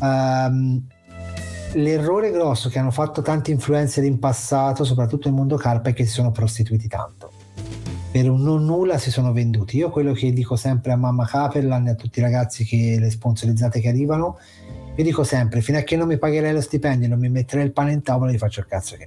[0.00, 0.84] Um,
[1.74, 6.04] l'errore grosso che hanno fatto tanti influencer in passato, soprattutto nel mondo carpa, è che
[6.04, 7.30] si sono prostituiti tanto.
[8.16, 9.76] Per un non nulla si sono venduti.
[9.76, 13.10] Io quello che dico sempre a mamma Caperlan e a tutti i ragazzi che le
[13.10, 14.38] sponsorizzate che arrivano,
[14.96, 17.72] io dico sempre, fino a che non mi pagherai lo stipendio non mi metterai il
[17.72, 19.06] pane in tavola, gli faccio il cazzo che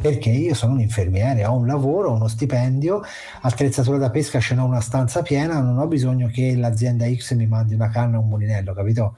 [0.00, 3.02] perché io sono un infermiere, ho un lavoro, ho uno stipendio,
[3.42, 7.46] attrezzatura da pesca, ce n'ho una stanza piena, non ho bisogno che l'azienda X mi
[7.46, 9.16] mandi una canna o un mulinello, capito?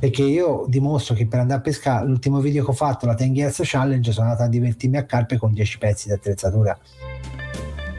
[0.00, 3.32] Perché io dimostro che per andare a pescare l'ultimo video che ho fatto la 10
[3.32, 6.76] Years Challenge sono andato a divertirmi a carpe con 10 pezzi di attrezzatura.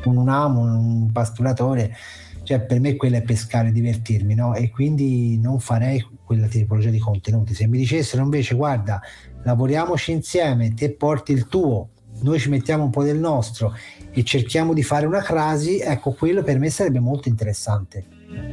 [0.01, 1.95] Con un amo, un pasturatore
[2.43, 4.55] cioè per me quello è pescare divertirmi no?
[4.55, 7.53] e quindi non farei quella tipologia di contenuti.
[7.53, 8.99] Se mi dicessero invece guarda
[9.43, 11.89] lavoriamoci insieme te porti il tuo
[12.21, 13.73] noi ci mettiamo un po' del nostro
[14.11, 18.05] e cerchiamo di fare una crasi ecco quello per me sarebbe molto interessante.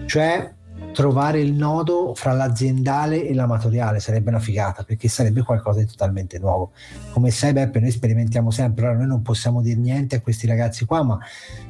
[0.06, 0.54] Cioè
[0.92, 6.38] trovare il nodo fra l'aziendale e l'amatoriale sarebbe una figata perché sarebbe qualcosa di totalmente
[6.38, 6.72] nuovo.
[7.12, 10.84] Come sai Beppe, noi sperimentiamo sempre, allora noi non possiamo dire niente a questi ragazzi
[10.84, 11.18] qua, ma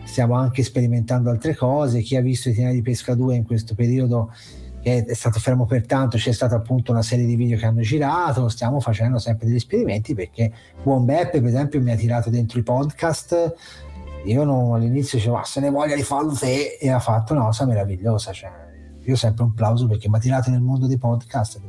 [0.04, 2.00] stiamo anche sperimentando altre cose.
[2.00, 4.33] Chi ha visto i tinari di pesca 2 in questo periodo
[4.81, 7.81] che è stato fermo per tanto, c'è stata appunto una serie di video che hanno
[7.81, 10.52] girato, stiamo facendo sempre degli esperimenti perché
[10.83, 13.54] Buon Beppe per esempio mi ha tirato dentro i podcast
[14.24, 17.44] io non, all'inizio dicevo ah, se ne voglia di farlo te e ha fatto una
[17.44, 18.50] cosa meravigliosa cioè,
[19.10, 21.60] io sempre un plauso perché tirato nel mondo dei podcast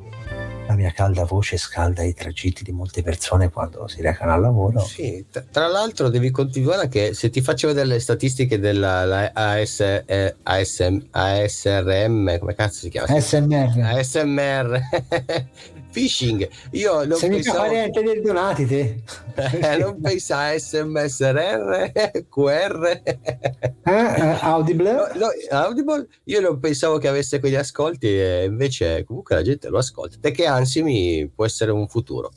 [0.67, 4.81] la mia calda voce scalda i tragitti di molte persone quando si recano al lavoro.
[4.81, 10.35] Sì, tra l'altro devi continuare che se ti faccio vedere le statistiche della AS, eh,
[10.43, 13.07] ASM, ASRM, come cazzo si chiama?
[13.07, 13.79] ASMR.
[13.81, 14.81] ASMR.
[15.91, 16.47] phishing.
[16.71, 17.63] Io non Sei pensavo...
[17.63, 19.03] mica parente del Donati te.
[19.39, 21.91] Eh, non pensa a SMSRR,
[22.27, 23.01] QR.
[23.03, 23.19] Eh,
[23.83, 24.91] eh, Audible.
[24.91, 26.07] No, no, Audible.
[26.25, 30.17] Io non pensavo che avesse quegli ascolti e invece comunque la gente lo ascolta.
[30.19, 32.31] Te che ansi mi può essere un futuro.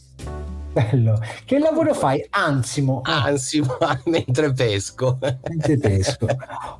[0.72, 1.20] Bello.
[1.44, 2.24] Che lavoro fai?
[2.30, 3.02] Ansimo.
[3.04, 5.18] Ansimo mentre pesco.
[5.20, 6.26] Mentre pesco.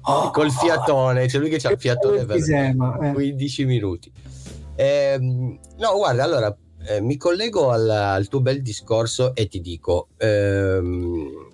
[0.03, 3.13] Oh, Col fiatone, c'è lui che c'ha il fiatone per Sema, eh.
[3.13, 4.11] 15 minuti.
[4.75, 6.57] Eh, no, guarda, allora
[6.87, 11.49] eh, mi collego al, al, tuo bel discorso e ti dico, ehm,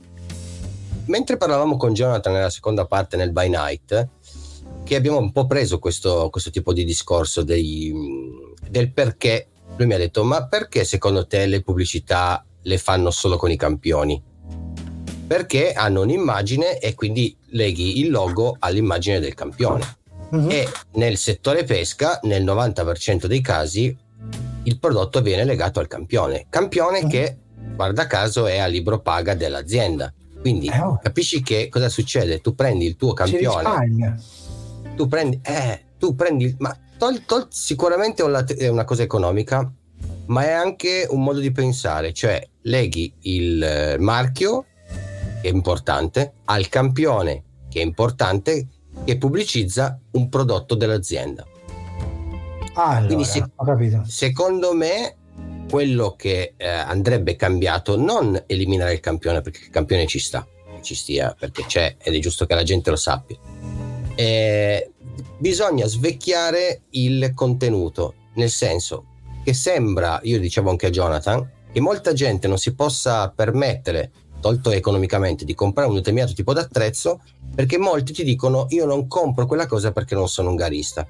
[1.07, 4.09] mentre parlavamo con Jonathan nella seconda parte nel By Night,
[4.85, 7.93] che abbiamo un po' preso questo, questo tipo di discorso dei,
[8.71, 13.37] del perché, lui mi ha detto, ma perché secondo te le pubblicità le fanno solo
[13.37, 14.23] con i campioni?
[15.27, 19.97] Perché hanno un'immagine e quindi leghi il logo all'immagine del campione.
[20.31, 20.49] Uh-huh.
[20.49, 23.95] E nel settore pesca, nel 90% dei casi,
[24.65, 26.47] il prodotto viene legato al campione.
[26.49, 27.09] Campione uh-huh.
[27.09, 27.39] che,
[27.75, 30.13] guarda caso, è a libro paga dell'azienda.
[30.41, 30.99] Quindi eh, oh.
[31.03, 32.41] capisci che cosa succede?
[32.41, 34.21] Tu prendi il tuo campione.
[34.97, 38.25] Tu prendi, eh, tu prendi, ma tol, tol, sicuramente
[38.57, 39.71] è una cosa economica,
[40.27, 44.65] ma è anche un modo di pensare, cioè leghi il eh, marchio,
[45.41, 48.67] che è importante, al campione, che è importante,
[49.05, 51.47] che pubblicizza un prodotto dell'azienda.
[52.81, 53.45] Allora, Quindi se,
[54.07, 55.17] secondo me
[55.69, 60.47] quello che eh, andrebbe cambiato non eliminare il campione perché il campione ci sta,
[60.81, 63.37] ci stia perché c'è ed è giusto che la gente lo sappia.
[64.15, 64.93] Eh,
[65.39, 69.07] bisogna svecchiare il contenuto, nel senso
[69.43, 74.71] che sembra, io dicevo anche a Jonathan, che molta gente non si possa permettere, tolto
[74.71, 77.23] economicamente, di comprare un determinato tipo di attrezzo
[77.55, 81.07] perché molti ti dicono io non compro quella cosa perché non sono un garista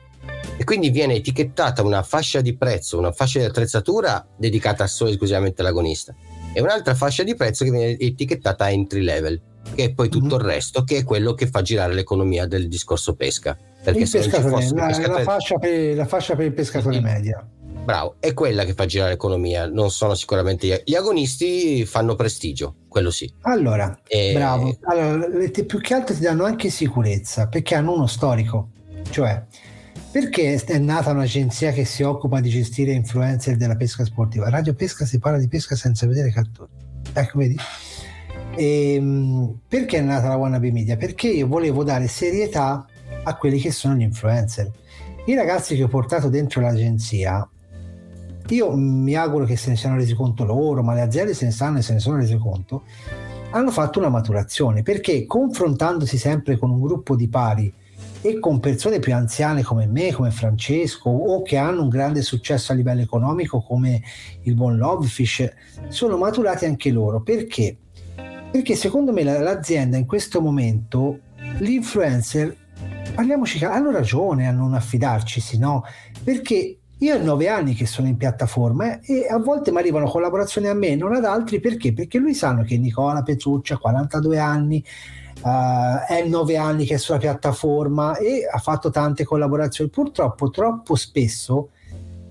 [0.57, 5.13] e quindi viene etichettata una fascia di prezzo, una fascia di attrezzatura dedicata solo e
[5.13, 6.15] esclusivamente all'agonista
[6.53, 9.41] e un'altra fascia di prezzo che viene etichettata entry level,
[9.75, 10.47] che è poi tutto mm-hmm.
[10.47, 13.57] il resto, che è quello che fa girare l'economia del discorso pesca.
[13.83, 15.25] Perché se pescatore, la, pescatore...
[15.25, 17.01] la, fascia per, la, fascia per, il pescatore sì.
[17.01, 17.49] media.
[17.89, 23.11] Bravo, è quella che fa girare l'economia, non sono sicuramente gli, agonisti, fanno prestigio, quello
[23.11, 23.33] sì.
[23.45, 24.33] Allora, e...
[24.35, 28.73] bravo, allora, più che altro ti danno anche sicurezza, perché hanno uno storico,
[29.09, 29.43] cioè
[30.11, 34.51] perché è nata un'agenzia che si occupa di gestire influencer della pesca sportiva?
[34.51, 36.71] Radio Pesca si parla di pesca senza vedere cattori.
[37.15, 37.57] Ecco, vedi?
[38.55, 40.99] E, ehm, perché è nata la Wannabe Media?
[40.99, 42.85] Perché io volevo dare serietà
[43.23, 44.71] a quelli che sono gli influencer.
[45.25, 47.49] I ragazzi che ho portato dentro l'agenzia,
[48.49, 51.51] io mi auguro che se ne siano resi conto loro, ma le aziende se ne
[51.51, 52.83] stanno e se ne sono resi conto,
[53.51, 57.73] hanno fatto una maturazione perché confrontandosi sempre con un gruppo di pari
[58.21, 62.73] e con persone più anziane come me, come Francesco, o che hanno un grande successo
[62.73, 64.03] a livello economico come
[64.43, 65.49] il buon Lovefish,
[65.89, 67.21] sono maturati anche loro.
[67.21, 67.77] Perché?
[68.51, 71.21] Perché secondo me l'azienda in questo momento,
[71.59, 72.57] l'influencer,
[73.15, 75.85] parliamoci, hanno ragione a non affidarci, no?
[76.25, 80.07] Perché io ho nove anni che sono in piattaforma eh, e a volte mi arrivano
[80.07, 81.93] collaborazioni a me, non ad altri, perché?
[81.93, 84.85] Perché lui sanno che Nicola Petrucci ha 42 anni,
[85.41, 89.89] Uh, è nove anni che è sulla piattaforma e ha fatto tante collaborazioni.
[89.89, 91.69] Purtroppo, troppo spesso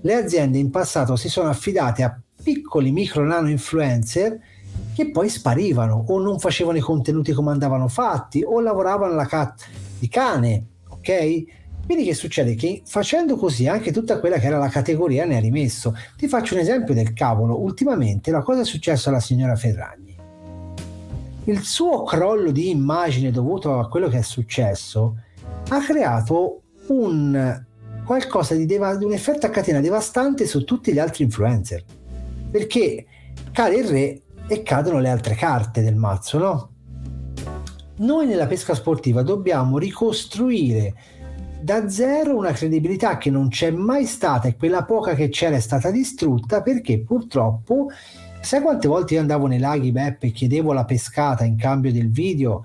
[0.02, 4.38] le aziende in passato si sono affidate a piccoli micro nano influencer
[4.94, 9.66] che poi sparivano o non facevano i contenuti come andavano fatti o lavoravano alla cat
[9.98, 11.44] di cane, ok?
[11.88, 12.54] Quindi che succede?
[12.54, 15.94] Che facendo così anche tutta quella che era la categoria ne ha rimesso.
[16.18, 17.58] Ti faccio un esempio del cavolo.
[17.58, 20.08] Ultimamente la cosa è successa alla signora Ferragni
[21.48, 25.16] il suo crollo di immagine dovuto a quello che è successo
[25.68, 27.64] ha creato un
[28.04, 31.84] qualcosa di, deva- un effetto a catena devastante su tutti gli altri influencer
[32.50, 33.06] perché
[33.50, 36.70] cade il re e cadono le altre carte del mazzo no?
[37.96, 40.94] noi nella pesca sportiva dobbiamo ricostruire
[41.60, 45.60] da zero una credibilità che non c'è mai stata e quella poca che c'era è
[45.60, 47.88] stata distrutta perché purtroppo
[48.40, 52.08] Sai quante volte io andavo nei laghi Beppe e chiedevo la pescata in cambio del
[52.10, 52.64] video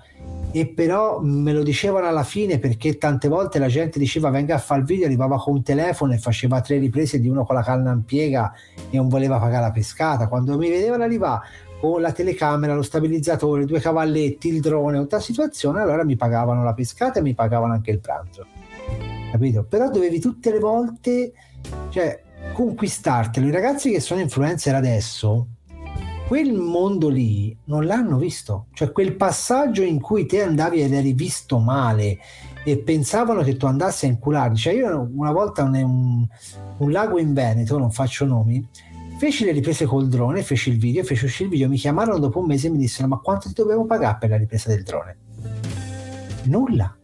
[0.52, 4.60] e però me lo dicevano alla fine perché tante volte la gente diceva venga a
[4.60, 7.64] fare il video, arrivava con un telefono e faceva tre riprese di uno con la
[7.64, 8.54] canna in piega
[8.90, 10.28] e non voleva pagare la pescata.
[10.28, 11.42] Quando mi vedevano arrivare
[11.82, 16.74] con la telecamera, lo stabilizzatore, due cavalletti, il drone, tutta situazione, allora mi pagavano la
[16.74, 18.46] pescata e mi pagavano anche il pranzo.
[19.34, 19.64] Capito?
[19.64, 21.34] Però dovevi tutte le volte
[21.90, 22.22] cioè,
[22.54, 23.48] conquistartelo.
[23.48, 25.48] I ragazzi che sono influencer adesso
[26.28, 31.14] quel mondo lì non l'hanno visto, cioè quel passaggio in cui te andavi ed eri
[31.14, 32.20] visto male
[32.64, 34.56] e pensavano che tu andassi a incularli.
[34.56, 36.28] Cioè io una volta un,
[36.78, 38.64] un, lago in Veneto, non faccio nomi,
[39.18, 42.38] feci le riprese col drone, feci il video, feci uscire il video, mi chiamarono dopo
[42.38, 45.18] un mese e mi dissero ma quanto ti dovevo pagare per la ripresa del drone?
[46.44, 46.98] Nulla.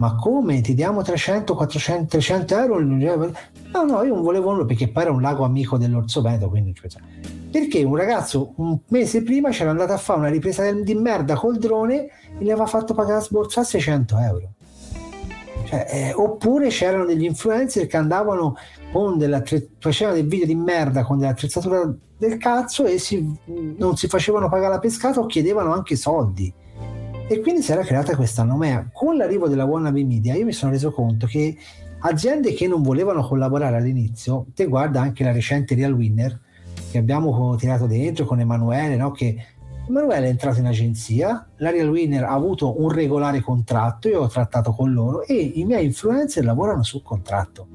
[0.00, 0.62] Ma come?
[0.62, 2.80] Ti diamo 300, 400, 300 euro?
[2.80, 6.68] No, no, io non volevo nulla perché poi era un lago amico dell'Orso Veneto, quindi
[6.68, 10.70] non ci pensavo perché un ragazzo un mese prima c'era andato a fare una ripresa
[10.70, 14.52] di merda col drone e gli aveva fatto pagare la sborsa a 600 euro.
[15.64, 18.56] Cioè, eh, oppure c'erano degli influencer che andavano
[18.92, 19.18] con
[19.78, 23.36] facevano dei video di merda con dell'attrezzatura del cazzo e si,
[23.76, 26.52] non si facevano pagare la pescata o chiedevano anche soldi.
[27.30, 28.90] E quindi si era creata questa nomea.
[28.92, 31.56] Con l'arrivo della wannabe media io mi sono reso conto che
[32.00, 36.36] aziende che non volevano collaborare all'inizio, te guarda anche la recente Real Winner
[36.90, 39.12] che abbiamo tirato dentro con Emanuele, no?
[39.12, 39.36] che
[39.88, 44.28] Emanuele è entrato in agenzia, la Real Winner ha avuto un regolare contratto, io ho
[44.28, 47.68] trattato con loro e i miei influencer lavorano sul contratto.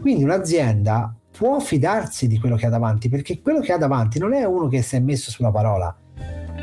[0.00, 4.34] Quindi un'azienda può fidarsi di quello che ha davanti, perché quello che ha davanti non
[4.34, 5.99] è uno che si è messo sulla parola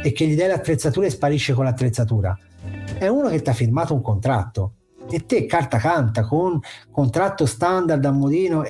[0.07, 2.37] e che gli dai l'attrezzatura e sparisce con l'attrezzatura,
[2.97, 4.73] è uno che ti ha firmato un contratto
[5.09, 8.63] e te carta canta con contratto standard a modino.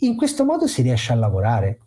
[0.00, 1.80] In questo modo si riesce a lavorare.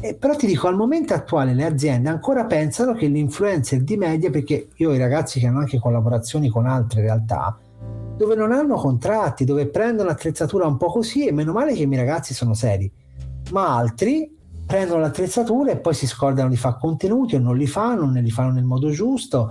[0.00, 4.30] Eh, però ti dico, al momento attuale le aziende ancora pensano che l'influencer di media,
[4.30, 7.58] perché io ho i ragazzi che hanno anche collaborazioni con altre realtà,
[8.16, 11.86] dove non hanno contratti, dove prendono l'attrezzatura un po' così e meno male che i
[11.86, 12.88] miei ragazzi sono seri,
[13.50, 14.37] ma altri
[14.68, 18.30] prendono l'attrezzatura e poi si scordano di fare contenuti o non li fanno, non li
[18.30, 19.48] fanno nel modo giusto.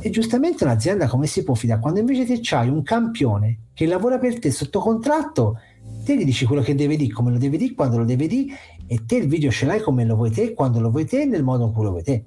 [0.00, 1.82] E giustamente un'azienda come si può fidare?
[1.82, 5.58] Quando invece ti c'hai un campione che lavora per te sotto contratto,
[6.02, 8.54] te gli dici quello che deve dire, come lo deve dire, quando lo deve dire,
[8.86, 11.42] e te il video ce l'hai come lo vuoi te, quando lo vuoi te, nel
[11.42, 12.24] modo in cui lo vuoi te.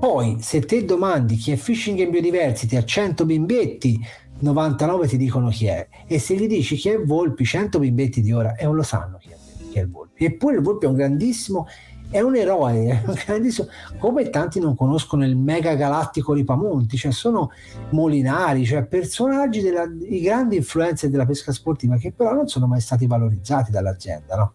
[0.00, 4.00] Poi, se te domandi chi è Fishing in Biodiversity a 100 bimbetti,
[4.38, 5.86] 99 ti dicono chi è.
[6.06, 9.18] E se gli dici chi è Volpi, 100 bimbetti di ora, e non lo sanno
[9.18, 9.36] chi è,
[9.80, 10.24] il Volpi.
[10.24, 11.66] Eppure il Volpi è un grandissimo,
[12.10, 17.12] è un eroe, è un grandissimo, come tanti non conoscono il mega galattico Ripamonti, cioè
[17.12, 17.50] sono
[17.90, 22.80] molinari, cioè personaggi, della, i grandi influenze della pesca sportiva che però non sono mai
[22.80, 24.52] stati valorizzati dall'azienda, no?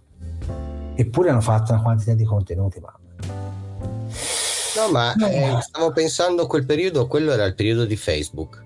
[0.96, 2.98] Eppure hanno fatto una quantità di contenuti, mamma.
[4.76, 8.64] No, ma eh, stavo pensando a quel periodo, quello era il periodo di Facebook.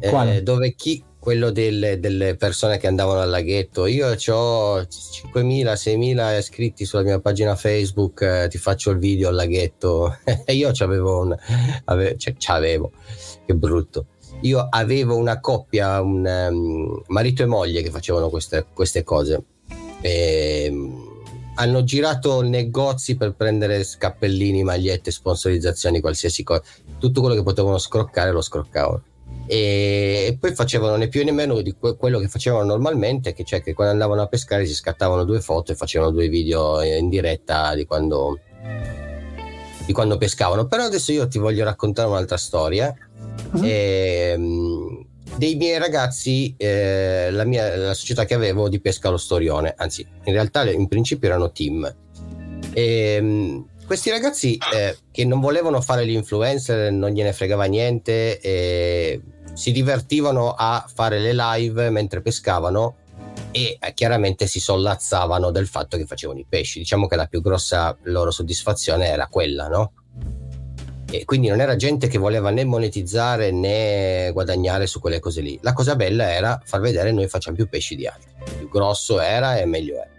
[0.00, 4.86] Eh, dove chi, quello delle, delle, persone che andavano al laghetto, io ho 5.000,
[5.34, 10.18] 6.000 iscritti sulla mia pagina Facebook, eh, ti faccio il video al laghetto.
[10.54, 11.36] Io c'avevo un...
[11.86, 12.92] Ave, cioè, c'avevo,
[13.44, 14.06] che brutto.
[14.42, 19.42] Io avevo una coppia, un um, marito e moglie che facevano queste, queste cose.
[20.02, 21.24] E, um,
[21.56, 26.62] hanno girato negozi per prendere scappellini, magliette, sponsorizzazioni, qualsiasi cosa.
[27.00, 29.02] Tutto quello che potevano scroccare lo scroccavano.
[29.46, 33.62] E, poi facevano né più né meno di que- quello che facevano normalmente, che cioè
[33.62, 37.74] che quando andavano a pescare si scattavano due foto e facevano due video in diretta
[37.74, 38.38] di quando,
[39.84, 40.66] di quando pescavano.
[40.66, 42.94] Però adesso io ti voglio raccontare un'altra storia.
[43.52, 43.64] Uh-huh.
[43.64, 45.06] E, um,
[45.36, 50.06] dei miei ragazzi, eh, la, mia, la società che avevo di pesca allo storione, anzi
[50.24, 51.94] in realtà in principio erano team.
[52.72, 58.40] E, um, questi ragazzi eh, che non volevano fare gli influencer, non gliene fregava niente,
[58.40, 59.20] eh,
[59.56, 62.96] si divertivano a fare le live mentre pescavano
[63.50, 66.78] e eh, chiaramente si sollazzavano del fatto che facevano i pesci.
[66.78, 69.92] Diciamo che la più grossa loro soddisfazione era quella, no?
[71.10, 75.58] E quindi non era gente che voleva né monetizzare né guadagnare su quelle cose lì.
[75.62, 78.30] La cosa bella era far vedere noi facciamo più pesci di altri.
[78.58, 80.10] Più grosso era e meglio era.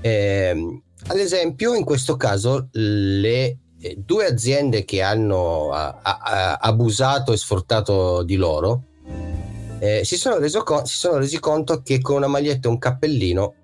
[0.00, 3.58] E, ehm, ad esempio, in questo caso, le
[3.96, 8.84] due aziende che hanno a, a, abusato e sfruttato di loro
[9.78, 13.54] eh, si, sono con- si, sono resi conto che con una maglietta e un cappellino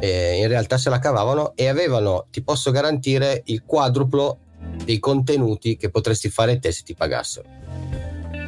[0.00, 4.38] eh, in realtà se la cavavano e avevano, ti posso garantire, il quadruplo
[4.84, 7.48] dei contenuti che potresti fare te se ti pagassero.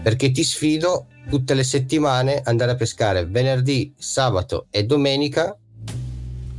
[0.02, 5.56] Perché ti sfido tutte le settimane andare a pescare venerdì, sabato e domenica,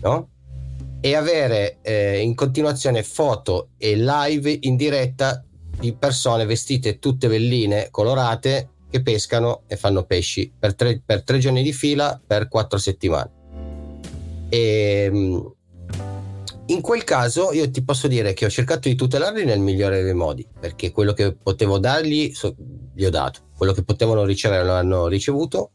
[0.01, 0.29] no?
[0.99, 5.43] E avere eh, in continuazione foto e live in diretta
[5.79, 11.37] di persone vestite tutte belline, colorate, che pescano e fanno pesci per tre, per tre
[11.39, 13.31] giorni di fila per quattro settimane.
[14.49, 15.55] E, ehm,
[16.69, 20.13] in quel caso io ti posso dire che ho cercato di tutelarli nel migliore dei
[20.13, 22.55] modi, perché quello che potevo dargli so,
[22.93, 25.71] gli ho dato, quello che potevano ricevere lo hanno ricevuto.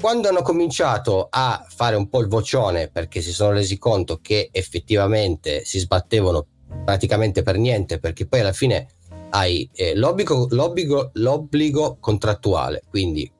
[0.00, 4.50] Quando hanno cominciato a fare un po' il vocione perché si sono resi conto che
[4.52, 6.46] effettivamente si sbattevano
[6.84, 8.88] praticamente per niente, perché poi alla fine
[9.30, 13.30] hai eh, l'obbligo, l'obbligo, l'obbligo contrattuale, quindi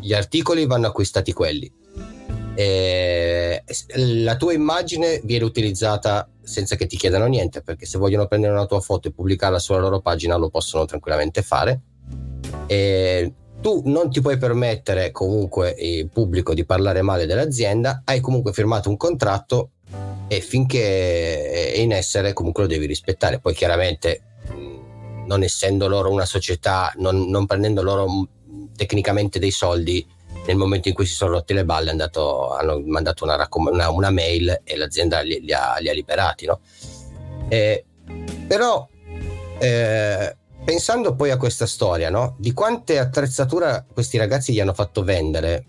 [0.00, 1.72] gli articoli vanno acquistati quelli,
[2.54, 3.62] eh,
[3.94, 8.66] la tua immagine viene utilizzata senza che ti chiedano niente, perché se vogliono prendere una
[8.66, 11.80] tua foto e pubblicarla sulla loro pagina lo possono tranquillamente fare.
[12.66, 18.52] Eh, tu non ti puoi permettere comunque in pubblico di parlare male dell'azienda, hai comunque
[18.52, 19.70] firmato un contratto
[20.28, 23.38] e finché è in essere comunque lo devi rispettare.
[23.40, 24.22] Poi chiaramente
[25.26, 28.28] non essendo loro una società, non, non prendendo loro
[28.74, 30.06] tecnicamente dei soldi,
[30.46, 34.10] nel momento in cui si sono rotti le balle andato, hanno mandato una, una, una,
[34.10, 36.46] mail e l'azienda li, li, ha, li ha, liberati.
[36.46, 36.60] No?
[37.48, 37.84] Eh,
[38.46, 38.88] però
[39.58, 42.36] eh, pensando poi a questa storia, no?
[42.38, 45.64] di quante attrezzature questi ragazzi gli hanno fatto vendere,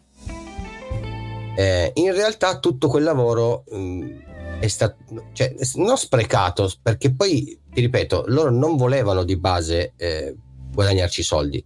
[1.56, 4.20] eh, in realtà tutto quel lavoro mh, mm,
[4.60, 4.96] è stato
[5.34, 10.36] cioè, non sprecato, perché poi ti ripeto, loro non volevano di base eh,
[10.72, 11.64] guadagnarci soldi.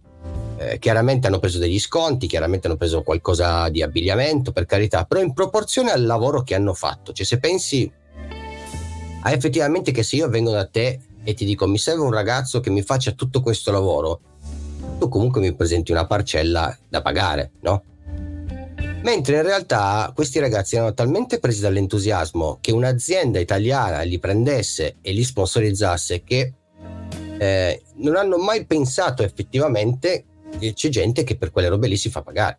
[0.58, 5.20] Eh, chiaramente hanno preso degli sconti, chiaramente hanno preso qualcosa di abbigliamento, per carità, però
[5.20, 7.90] in proporzione al lavoro che hanno fatto, cioè se pensi
[9.22, 12.60] a effettivamente che se io vengo da te e ti dico mi serve un ragazzo
[12.60, 14.20] che mi faccia tutto questo lavoro,
[15.00, 17.82] tu comunque mi presenti una parcella da pagare, no?
[19.02, 25.12] Mentre in realtà questi ragazzi erano talmente presi dall'entusiasmo che un'azienda italiana li prendesse e
[25.12, 26.52] li sponsorizzasse che
[27.38, 30.24] eh, non hanno mai pensato effettivamente
[30.58, 32.58] che c'è gente che per quelle robe lì si fa pagare.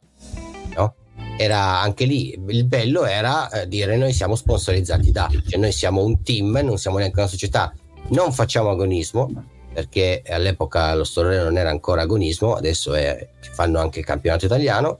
[0.75, 0.95] No?
[1.37, 6.03] Era anche lì, il bello era eh, dire noi siamo sponsorizzati da, cioè noi siamo
[6.03, 7.73] un team, non siamo neanche una società,
[8.09, 9.29] non facciamo agonismo,
[9.73, 14.99] perché all'epoca lo storone non era ancora agonismo, adesso è, fanno anche il campionato italiano,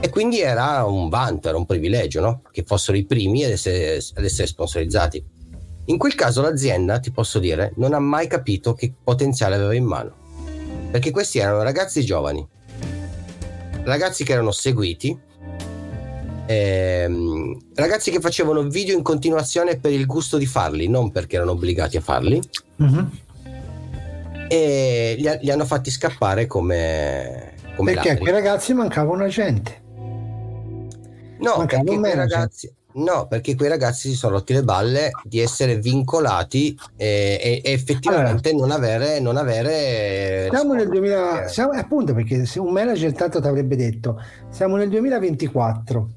[0.00, 2.42] e quindi era un vanto, era un privilegio no?
[2.50, 5.24] che fossero i primi ad essere, ad essere sponsorizzati.
[5.86, 9.84] In quel caso l'azienda, ti posso dire, non ha mai capito che potenziale aveva in
[9.84, 10.20] mano
[10.92, 12.46] perché questi erano ragazzi giovani,
[13.84, 15.18] ragazzi che erano seguiti,
[16.46, 21.52] ehm, ragazzi che facevano video in continuazione per il gusto di farli, non perché erano
[21.52, 22.40] obbligati a farli.
[22.82, 23.04] Mm-hmm.
[24.48, 27.54] E li, li, hanno fatti scappare come...
[27.76, 29.80] come perché a quei ragazzi mancava un agente.
[31.38, 35.38] No, mancava perché quei ragazzi No, perché quei ragazzi si sono rotti le balle di
[35.38, 41.72] essere vincolati e, e, e effettivamente allora, non avere, non avere siamo nel 2000 siamo,
[41.72, 44.20] appunto perché se un manager tanto ti avrebbe detto
[44.50, 46.08] siamo nel 2024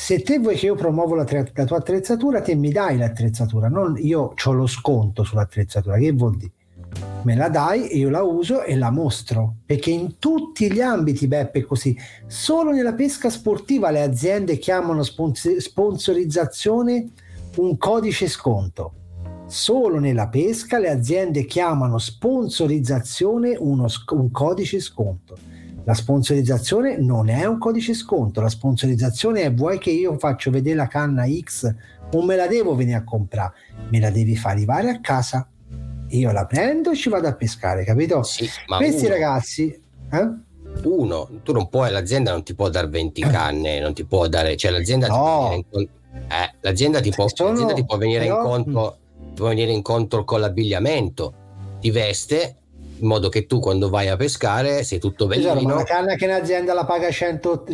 [0.00, 3.96] se te vuoi che io promuovo la, la tua attrezzatura te mi dai l'attrezzatura non
[3.98, 6.52] io ho lo sconto sull'attrezzatura che vuol dire
[7.22, 9.56] me la dai, io la uso e la mostro.
[9.66, 11.94] Perché in tutti gli ambiti, Beppe, è così.
[12.26, 17.08] Solo nella pesca sportiva le aziende chiamano sponsorizzazione
[17.56, 18.92] un codice sconto.
[19.46, 25.36] Solo nella pesca le aziende chiamano sponsorizzazione uno, un codice sconto.
[25.88, 30.76] La sponsorizzazione non è un codice sconto, la sponsorizzazione è vuoi che io faccio vedere
[30.76, 31.74] la canna X
[32.12, 33.54] o me la devo venire a comprare,
[33.88, 35.48] me la devi far arrivare a casa
[36.08, 38.22] io la prendo e ci vado a pescare, capito?
[38.22, 39.82] Sì, Questi uno, ragazzi...
[40.12, 40.30] Eh?
[40.82, 44.58] Uno, tu non puoi, l'azienda non ti può dare 20 canne, non ti può dare,
[44.58, 45.54] cioè l'azienda no.
[45.54, 48.98] ti può eh, l'azienda ti può, sono, l'azienda ti può venire però, incontro,
[49.34, 51.34] può venire incontro con l'abbigliamento,
[51.80, 52.56] ti veste
[53.00, 55.52] in modo che tu quando vai a pescare sei tutto bellino.
[55.52, 57.64] Esatto, una canna che un'azienda la paga 100,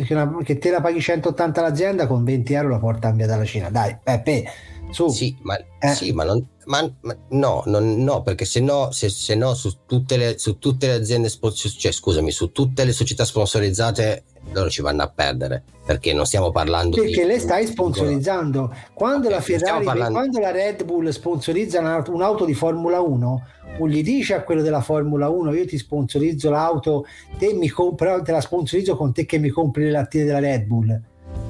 [0.43, 3.69] che te la paghi 180 l'azienda con 20 euro la porta via dalla Cina.
[3.69, 4.45] Dai, Peppe,
[4.91, 5.09] su.
[5.09, 5.93] Sì, ma, eh.
[5.93, 9.85] sì, ma non, ma, ma no, non, no, perché se no, se, se no su,
[9.85, 14.81] tutte le, su tutte le aziende, cioè scusami, su tutte le società sponsorizzate loro ci
[14.81, 19.41] vanno a perdere perché non stiamo parlando perché di, le stai sponsorizzando quando okay, la
[19.41, 20.13] Ferrari parlando...
[20.13, 24.81] quando la Red Bull sponsorizza un'auto di Formula 1 non gli dice a quello della
[24.81, 27.05] Formula 1 io ti sponsorizzo l'auto
[27.37, 30.39] te mi comp- però te la sponsorizzo con te che mi compri le lattine della
[30.39, 31.01] Red Bull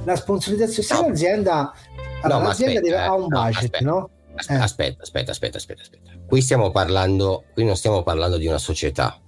[0.04, 1.08] la sponsorizzazione se no.
[1.08, 1.74] l'azienda,
[2.22, 4.10] allora, no, l'azienda aspetta, deve, eh, ha un budget no, no?
[4.36, 4.64] Aspetta, eh.
[4.64, 6.12] aspetta, aspetta, aspetta, aspetta, aspetta.
[6.28, 9.20] Qui stiamo parlando, qui non stiamo parlando di una società,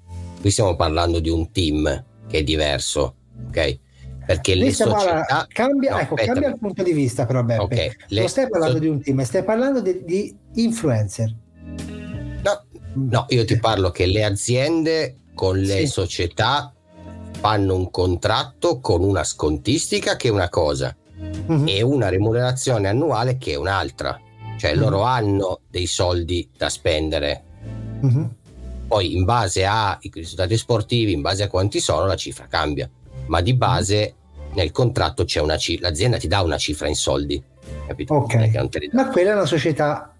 [0.41, 3.15] qui stiamo parlando di un team che è diverso,
[3.47, 3.79] ok?
[4.25, 5.23] Perché le società...
[5.25, 7.63] Parla, cambia, no, ecco, cambia il punto di vista però Beppe.
[7.63, 8.81] Okay, non stai parlando so...
[8.81, 11.33] di un team, stai parlando di, di influencer.
[12.43, 15.87] No, no, io ti parlo che le aziende con le sì.
[15.87, 16.73] società
[17.39, 20.95] fanno un contratto con una scontistica che è una cosa
[21.49, 21.67] mm-hmm.
[21.67, 24.19] e una remunerazione annuale che è un'altra
[24.57, 24.79] cioè mm-hmm.
[24.79, 27.43] loro hanno dei soldi da spendere.
[28.03, 28.23] Mm-hmm.
[28.87, 32.89] Poi in base ai risultati sportivi, in base a quanti sono, la cifra cambia.
[33.27, 34.15] Ma di base
[34.53, 37.41] nel contratto c'è una cifra, l'azienda ti dà una cifra in soldi.
[37.87, 38.13] Capito?
[38.13, 38.89] Ok.
[38.91, 40.13] Ma quella è una società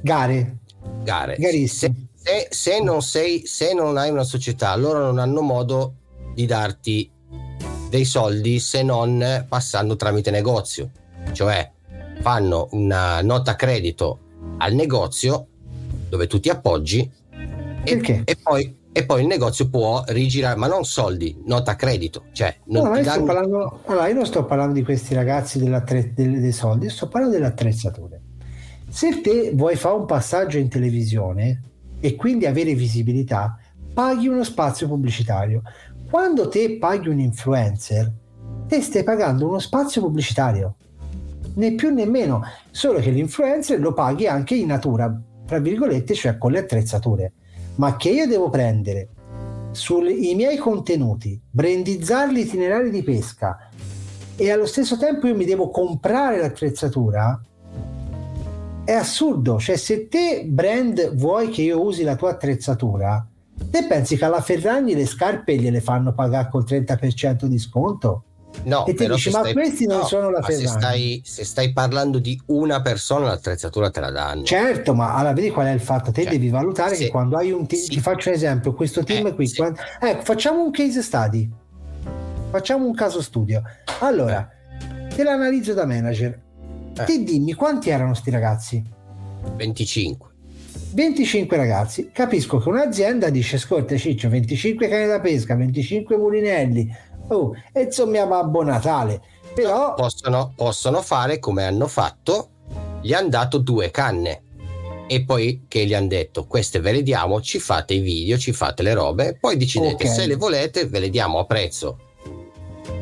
[0.00, 0.58] gare.
[1.02, 1.36] Gare.
[1.38, 2.08] Garissime.
[2.14, 5.94] Se, se, non sei, se non hai una società, loro non hanno modo
[6.34, 7.10] di darti
[7.90, 10.90] dei soldi se non passando tramite negozio.
[11.32, 11.70] Cioè,
[12.20, 14.20] fanno una nota credito
[14.58, 15.46] al negozio
[16.08, 17.10] dove tu ti appoggi
[17.84, 22.26] e, e, poi e poi il negozio può rigirare, ma non soldi, nota credito.
[22.30, 23.24] Cioè, non no, ti danno...
[23.24, 23.80] parlando...
[23.86, 28.20] allora, io non sto parlando di questi ragazzi dei, dei soldi, sto parlando delle attrezzature.
[28.88, 31.60] Se te vuoi fare un passaggio in televisione
[31.98, 33.58] e quindi avere visibilità,
[33.92, 35.62] paghi uno spazio pubblicitario.
[36.08, 38.12] Quando te paghi un influencer,
[38.68, 40.76] te stai pagando uno spazio pubblicitario,
[41.54, 46.38] né più né meno, solo che l'influencer lo paghi anche in natura, tra virgolette, cioè
[46.38, 47.32] con le attrezzature
[47.76, 49.08] ma che io devo prendere
[49.72, 53.68] sui miei contenuti, brandizzare gli itinerari di pesca
[54.36, 57.40] e allo stesso tempo io mi devo comprare l'attrezzatura,
[58.84, 59.58] è assurdo.
[59.58, 63.26] Cioè, se te, brand, vuoi che io usi la tua attrezzatura,
[63.70, 68.24] te pensi che alla Ferragni le scarpe gliele fanno pagare col 30% di sconto?
[68.62, 70.66] No, e ti dici, ma stai, questi non no, sono la Ferrari.
[70.66, 74.44] Se stai, se stai, parlando di una persona, l'attrezzatura te la danno.
[74.44, 76.10] Certo, ma allora vedi qual è il fatto?
[76.12, 77.88] Te cioè, devi valutare se, che quando hai un team, sì.
[77.90, 79.56] ti faccio un esempio, questo team eh, qui, sì.
[79.56, 81.50] quando, ecco, facciamo un case study,
[82.50, 83.62] facciamo un caso studio.
[84.00, 84.48] Allora,
[84.78, 85.08] eh.
[85.14, 86.40] te l'analizzo da manager.
[86.96, 87.04] Eh.
[87.04, 88.82] Ti dimmi quanti erano sti ragazzi?
[89.56, 90.32] 25.
[90.94, 92.10] 25 ragazzi.
[92.12, 96.88] Capisco che un'azienda dice: Ascolta, Ciccio, 25 cani da pesca, 25 mulinelli,
[97.28, 99.20] Oh, e insomma Babbo Natale.
[99.54, 102.48] Però possono, possono fare come hanno fatto,
[103.00, 104.42] gli hanno dato due canne
[105.06, 108.52] e poi che gli hanno detto queste ve le diamo, ci fate i video, ci
[108.52, 110.08] fate le robe, poi decidete okay.
[110.08, 111.98] se le volete, ve le diamo a prezzo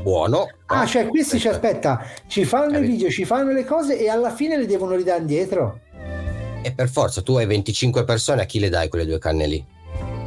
[0.02, 0.48] buono.
[0.66, 4.30] Ah, cioè questi ci aspetta, ci fanno i video, ci fanno le cose e alla
[4.30, 5.80] fine le devono ridare indietro.
[6.62, 9.64] E per forza, tu hai 25 persone, a chi le dai quelle due canne lì?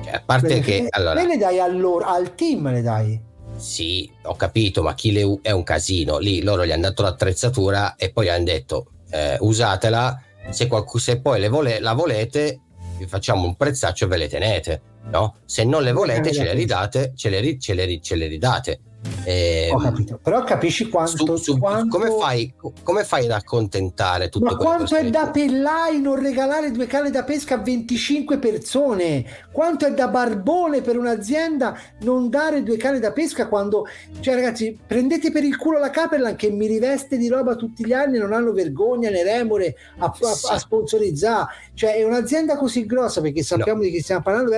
[0.03, 0.87] Cioè, a parte Beh, che...
[0.89, 3.21] Allora, le dai a loro, al team le dai.
[3.56, 6.18] Sì, ho capito, ma chi le, è un casino.
[6.18, 11.20] Lì loro gli hanno dato l'attrezzatura e poi hanno detto eh, usatela, se, qualcuno, se
[11.22, 12.62] poi le vole, la volete
[12.97, 14.82] vi facciamo un prezzaccio e ve le tenete.
[15.12, 15.36] No?
[15.45, 18.80] Se non le volete ce le ridate, ce le, ce le, ce le ridate.
[19.24, 21.97] Eh, Ho capito, però capisci quanto, su, su, quanto...
[21.97, 22.53] Come, fai,
[22.84, 27.24] come, fai, ad accontentare tutto Ma quanto è da pellai non regalare due canne da
[27.24, 29.26] pesca a 25 persone?
[29.51, 33.88] Quanto è da barbone per un'azienda non dare due canne da pesca quando,
[34.20, 37.93] cioè ragazzi, prendete per il culo la Caperlan che mi riveste di roba tutti gli
[37.93, 41.47] anni, non hanno vergogna né remore a, a, a sponsorizzare.
[41.74, 43.86] Cioè, è un'azienda così grossa perché sappiamo no.
[43.86, 44.51] di chi stiamo parlando,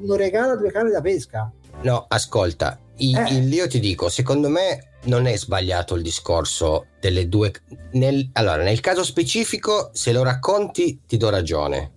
[0.00, 1.50] non regala due canne da pesca.
[1.82, 3.34] No, ascolta, eh.
[3.34, 7.52] io ti dico, secondo me non è sbagliato il discorso delle due.
[7.92, 11.92] Nel, allora, nel caso specifico, se lo racconti, ti do ragione.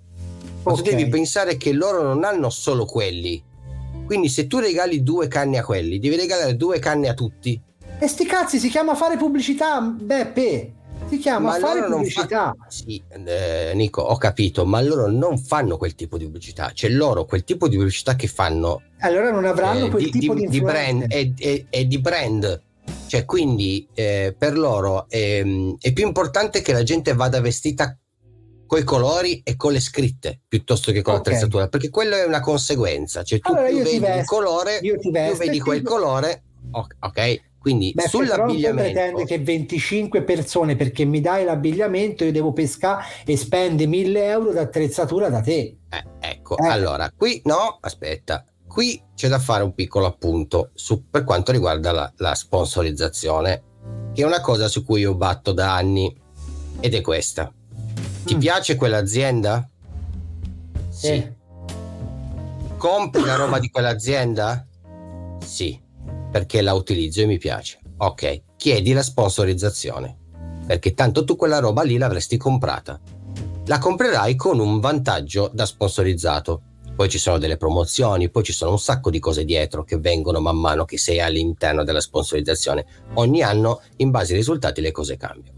[0.63, 0.83] Ma okay.
[0.83, 3.41] tu devi pensare che loro non hanno solo quelli.
[4.05, 7.59] Quindi, se tu regali due canne a quelli, devi regalare due canne a tutti.
[7.99, 10.73] E sti cazzi si chiama fare pubblicità, Beppe.
[11.09, 12.55] Si chiama ma fare pubblicità.
[12.57, 12.69] Fa...
[12.69, 16.71] Sì, eh, Nico, ho capito, ma loro non fanno quel tipo di pubblicità.
[16.73, 18.81] Cioè, loro quel tipo di pubblicità che fanno.
[18.99, 21.07] Allora non avranno eh, quel di, tipo di, di brand.
[21.07, 22.61] È, è, è, di brand.
[23.07, 25.43] Cioè, quindi eh, per loro è,
[25.79, 27.97] è più importante che la gente vada vestita
[28.65, 31.25] con i colori e con le scritte piuttosto che con okay.
[31.25, 33.23] l'attrezzatura, perché quello è una conseguenza.
[33.23, 39.25] Cioè, tu allora, vedi il colore, tu vedi quel colore, ok, quindi Beh, sull'abbigliamento pretende
[39.25, 45.29] che 25 persone perché mi dai l'abbigliamento io devo pescare e spende 1000 euro d'attrezzatura
[45.29, 45.77] da te.
[45.89, 46.67] Eh, ecco, eh.
[46.67, 51.91] allora qui no, aspetta, qui c'è da fare un piccolo appunto su, per quanto riguarda
[51.91, 53.63] la, la sponsorizzazione,
[54.13, 56.15] che è una cosa su cui io batto da anni
[56.79, 57.51] ed è questa.
[58.23, 58.39] Ti mm.
[58.39, 59.67] piace quell'azienda?
[60.89, 61.07] Sì.
[61.07, 61.35] Eh.
[62.77, 64.65] Compri la roba di quell'azienda?
[65.43, 65.85] Sì
[66.37, 67.79] perché la utilizzo e mi piace.
[67.97, 70.15] Ok, chiedi la sponsorizzazione,
[70.67, 73.01] perché tanto tu quella roba lì l'avresti comprata.
[73.65, 76.61] La comprerai con un vantaggio da sponsorizzato.
[76.95, 80.39] Poi ci sono delle promozioni, poi ci sono un sacco di cose dietro che vengono
[80.39, 82.85] man mano che sei all'interno della sponsorizzazione.
[83.15, 85.57] Ogni anno, in base ai risultati, le cose cambiano.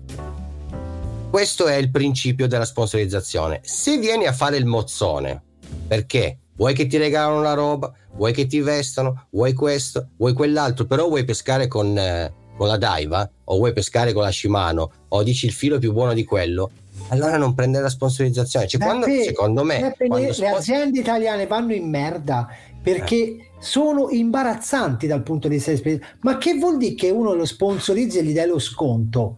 [1.29, 3.59] Questo è il principio della sponsorizzazione.
[3.63, 5.43] Se vieni a fare il mozzone,
[5.89, 10.85] perché vuoi che ti regalano la roba, vuoi che ti vestano, vuoi questo, vuoi quell'altro,
[10.85, 15.23] però vuoi pescare con, eh, con la Daiva o vuoi pescare con la Shimano o
[15.23, 16.71] dici il filo più buono di quello,
[17.09, 18.67] allora non prendere la sponsorizzazione.
[18.67, 22.47] Cioè, quando, secondo me, quando le, sponsor- aziende italiane vanno in merda
[22.81, 23.49] perché eh.
[23.59, 28.19] sono imbarazzanti dal punto di vista di Ma che vuol dire che uno lo sponsorizza
[28.19, 29.37] e gli dai lo sconto?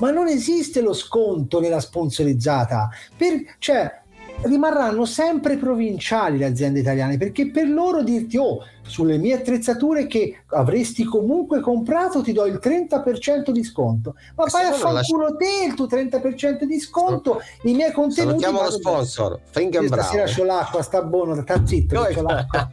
[0.00, 2.90] Ma non esiste lo sconto nella sponsorizzata.
[3.16, 4.01] Per, cioè,
[4.42, 10.42] rimarranno sempre provinciali le aziende italiane perché per loro dirti oh sulle mie attrezzature che
[10.46, 14.16] avresti comunque comprato ti do il 30% di sconto.
[14.34, 15.36] Ma vai a fanculo lasci...
[15.38, 20.02] te il tuo 30% di sconto so, i miei contenuti salutiamo lo sponsor Fingan Bravo
[20.02, 22.68] stasera c'ho l'acqua sta buono sta zitto no, c'ho l'acqua.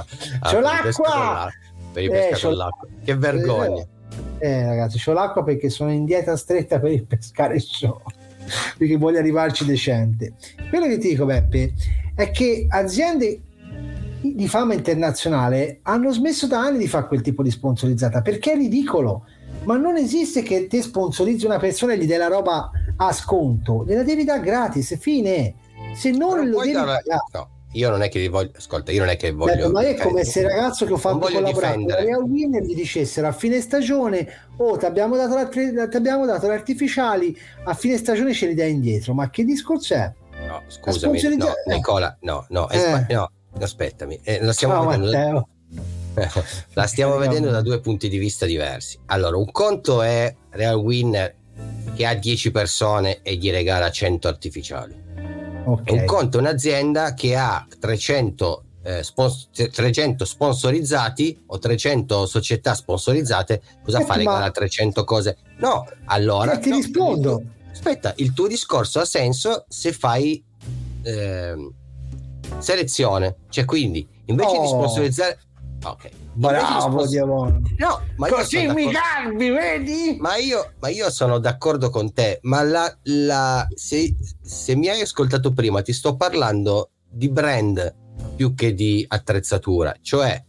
[0.40, 1.48] C'ho l'acqua!
[1.92, 3.82] per i eh, l'acqua che vergogna.
[4.38, 8.00] Eh, eh ragazzi c'ho l'acqua perché sono in dieta stretta per il pescare show
[8.76, 10.34] perché voglio arrivarci decente.
[10.68, 11.72] Quello che ti dico, Beppe,
[12.14, 13.40] è che aziende
[14.22, 18.56] di fama internazionale hanno smesso da anni di fare quel tipo di sponsorizzata perché è
[18.56, 19.24] ridicolo.
[19.64, 23.84] Ma non esiste che te sponsorizzi una persona e gli dai la roba a sconto,
[23.86, 25.54] gliela devi dare gratis, fine.
[25.94, 29.10] Se non, non lo devi dare, no io non è che voglio, ascolta, io non
[29.10, 29.66] è che voglio.
[29.66, 32.74] Beh, ma è come se il ragazzo che ho fatto collaborare con Real Winner gli
[32.74, 38.32] dicessero a fine stagione: Oh, ti abbiamo dato, abbiamo dato le artificiali, a fine stagione
[38.32, 39.14] ce li dai indietro.
[39.14, 40.12] Ma che discorso è?
[40.48, 43.06] No, scusami, no, Nicola, no, no, eh.
[43.08, 45.48] no aspettami, eh, la stiamo no, vedendo.
[46.74, 48.98] la stiamo vedendo da due punti di vista diversi.
[49.06, 51.36] Allora, un conto è Real Winner
[51.94, 55.08] che ha 10 persone e gli regala 100 artificiali
[55.64, 55.98] Okay.
[55.98, 63.62] Un conto è un'azienda che ha 300, eh, spons- 300 sponsorizzati o 300 società sponsorizzate.
[63.82, 64.18] Cosa Senti, fa?
[64.18, 64.50] Regala ma...
[64.50, 65.36] 300 cose?
[65.58, 66.58] No, allora...
[66.58, 67.42] ti no, rispondo.
[67.70, 70.42] Aspetta, il tuo discorso ha senso se fai
[71.02, 71.70] eh,
[72.58, 73.36] selezione.
[73.48, 74.60] Cioè, quindi, invece oh.
[74.60, 75.38] di sponsorizzare...
[75.84, 76.10] Ok.
[76.40, 77.60] Bravo Diavolo.
[77.76, 80.16] No, ma Così mi garbi, vedi?
[80.18, 85.02] Ma io, ma io, sono d'accordo con te, ma la, la, se, se mi hai
[85.02, 87.94] ascoltato prima ti sto parlando di brand
[88.36, 89.94] più che di attrezzatura.
[90.00, 90.42] Cioè,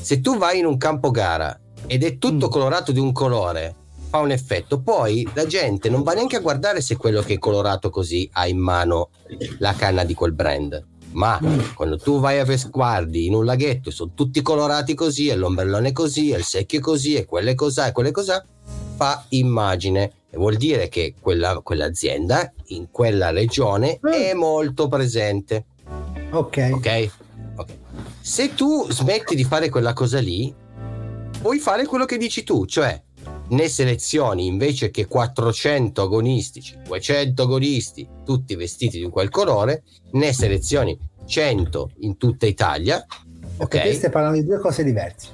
[0.00, 2.50] se tu vai in un campo gara ed è tutto mm.
[2.50, 3.74] colorato di un colore,
[4.08, 4.80] fa un effetto.
[4.80, 8.46] Poi la gente non va neanche a guardare se quello che è colorato così ha
[8.46, 9.10] in mano
[9.58, 11.40] la canna di quel brand ma
[11.74, 15.92] quando tu vai a guardi in un laghetto e sono tutti colorati così e l'ombrellone
[15.92, 18.44] così e il secchio così e quelle cos'ha e quelle cos'ha
[18.96, 20.12] fa immagine.
[20.30, 24.10] E vuol dire che quella, quell'azienda in quella regione mm.
[24.10, 25.64] è molto presente.
[26.30, 26.70] Ok.
[26.72, 27.10] Ok?
[27.56, 27.70] Ok.
[28.20, 30.62] Se tu smetti di fare quella cosa lì
[31.40, 32.98] puoi fare quello che dici tu cioè
[33.54, 40.98] ne selezioni invece che 400 agonistici, 200 agonisti, tutti vestiti di quel colore, ne selezioni
[41.24, 43.04] 100 in tutta Italia.
[43.56, 43.94] Ok, okay.
[43.94, 45.28] stai parlando di due cose diverse.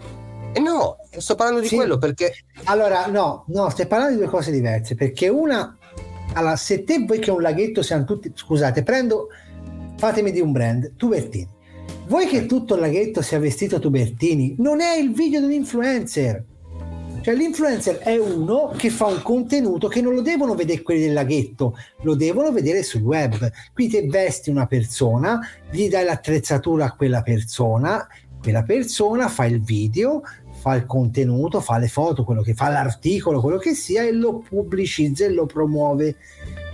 [0.53, 1.77] Eh no, sto parlando di sì.
[1.77, 2.33] quello perché...
[2.65, 5.77] Allora, no, no, stai parlando di due cose diverse, perché una...
[6.35, 8.31] Allora, se te vuoi che un laghetto siano tutti...
[8.35, 9.29] Scusate, prendo...
[9.97, 11.49] Fatemi di un brand, Tubertini.
[12.07, 14.57] Vuoi che tutto il laghetto sia vestito Tubertini?
[14.59, 16.45] Non è il video di un influencer
[17.23, 21.13] cioè l'influencer è uno che fa un contenuto che non lo devono vedere quelli del
[21.13, 23.51] laghetto, lo devono vedere sul web.
[23.75, 25.39] Qui te vesti una persona,
[25.71, 28.07] gli dai l'attrezzatura a quella persona,
[28.41, 30.23] quella persona fa il video,
[30.61, 34.39] fa il contenuto, fa le foto, quello che fa l'articolo, quello che sia e lo
[34.39, 36.17] pubblicizza e lo promuove.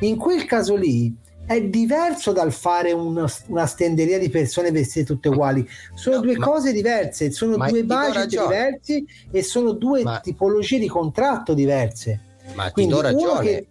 [0.00, 1.14] In quel caso lì
[1.46, 5.66] è diverso dal fare una, una stenderia di persone vestite tutte uguali.
[5.94, 10.80] Sono no, due ma, cose diverse, sono due budget diversi e sono due ma, tipologie
[10.80, 12.20] di contratto diverse.
[12.54, 13.44] Ma Quindi ti do ragione.
[13.44, 13.66] Che,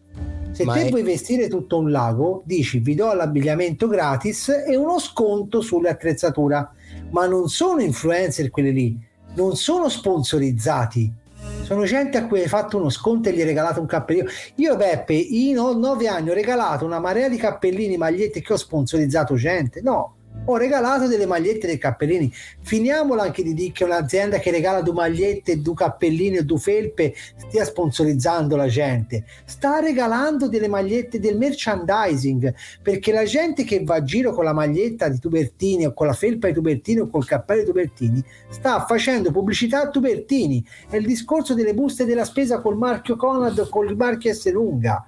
[0.52, 0.90] se te è...
[0.90, 6.70] vuoi vestire tutto un lago, dici vi do l'abbigliamento gratis e uno sconto sulle attrezzature,
[7.10, 8.98] ma non sono influencer quelli lì,
[9.36, 11.24] non sono sponsorizzati
[11.64, 14.30] sono gente a cui hai fatto uno sconto e gli hai regalato un cappellino.
[14.56, 19.36] Io, Beppe, in nove anni ho regalato una marea di cappellini, magliette che ho sponsorizzato
[19.36, 19.82] gente.
[19.82, 20.15] No,
[20.46, 22.32] ho regalato delle magliette e dei cappellini.
[22.62, 27.14] Finiamola anche di dire che un'azienda che regala due magliette, due cappellini e due felpe
[27.16, 29.26] stia sponsorizzando la gente.
[29.46, 34.54] Sta regalando delle magliette del merchandising perché la gente che va a giro con la
[34.54, 38.86] maglietta di Tubertini o con la felpa di Tubertini o col cappello di Tubertini sta
[38.86, 40.64] facendo pubblicità a Tubertini.
[40.90, 45.04] È il discorso delle buste della spesa col marchio Conad o col marchio S lunga.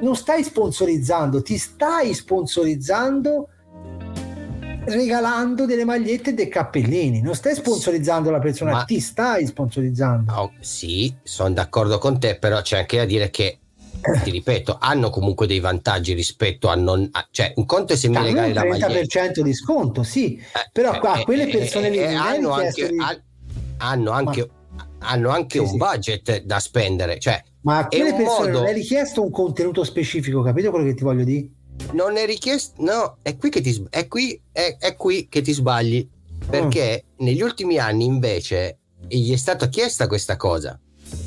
[0.00, 3.48] Non stai sponsorizzando, ti stai sponsorizzando
[4.86, 7.20] regalando delle magliette e dei cappellini.
[7.20, 8.84] Non stai sponsorizzando la persona, Ma...
[8.84, 10.32] ti stai sponsorizzando.
[10.32, 13.58] Oh, sì, sono d'accordo con te, però c'è anche da dire che
[14.22, 17.08] ti ripeto, hanno comunque dei vantaggi rispetto a non.
[17.12, 18.88] A, cioè, un conto è se mi regali la maglietta.
[18.88, 22.96] 30% di sconto, sì, eh, però qua eh, quelle persone eh, lì hanno anche, di...
[23.78, 24.88] hanno anche, Ma...
[25.00, 25.76] hanno anche sì, un sì.
[25.76, 27.18] budget da spendere.
[27.18, 28.58] Cioè, Ma a quelle persone modo...
[28.60, 31.48] non è richiesto un contenuto specifico, capito quello che ti voglio dire?
[31.92, 35.52] Non è richiesto, no, è qui che ti, è qui, è, è qui che ti
[35.52, 36.06] sbagli,
[36.48, 37.24] perché mm.
[37.24, 40.78] negli ultimi anni invece gli è stata chiesta questa cosa.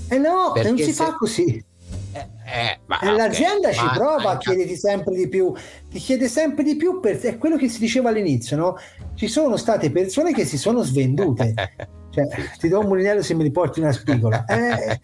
[0.10, 1.64] Eh no, non si se, fa così.
[2.12, 5.54] Eh, eh, ma, eh, l'azienda ci prova a chiederti sempre di più,
[5.90, 8.78] ti chiede sempre di più, per, è quello che si diceva all'inizio, no?
[9.14, 11.54] Ci sono state persone che si sono svendute.
[12.10, 12.26] cioè,
[12.58, 14.46] ti do un mulinello se mi riporti una spigola.
[14.50, 15.00] Eh,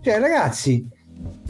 [0.00, 0.86] cioè, ragazzi,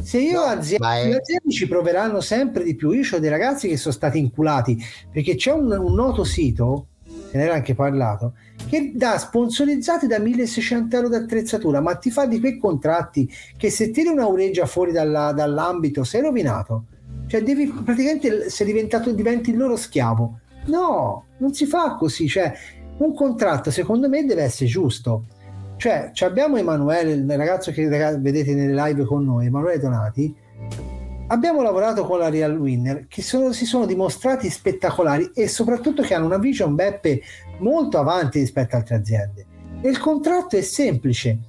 [0.02, 1.08] se io no, aziende, è...
[1.08, 2.92] le aziende ci proveranno sempre di più.
[2.92, 4.78] Io ho dei ragazzi che sono stati inculati
[5.10, 8.34] perché c'è un, un noto sito, se ne era anche parlato,
[8.68, 13.90] che dà sponsorizzati da 1600 euro d'attrezzatura, ma ti fa di quei contratti che se
[13.90, 16.84] tiri un'aureggia fuori dalla, dall'ambito sei rovinato.
[17.26, 20.38] Cioè, devi praticamente sei diventato, diventi il loro schiavo.
[20.66, 22.28] No, non si fa così.
[22.28, 22.52] Cioè,
[22.98, 25.24] un contratto secondo me deve essere giusto.
[25.76, 30.34] Cioè, abbiamo Emanuele, il ragazzo che vedete nelle live con noi, Emanuele Donati.
[31.28, 36.14] Abbiamo lavorato con la Real Winner che sono, si sono dimostrati spettacolari e soprattutto che
[36.14, 37.20] hanno una vision Beppe
[37.58, 39.46] molto avanti rispetto a altre aziende.
[39.80, 41.40] E il contratto è semplice.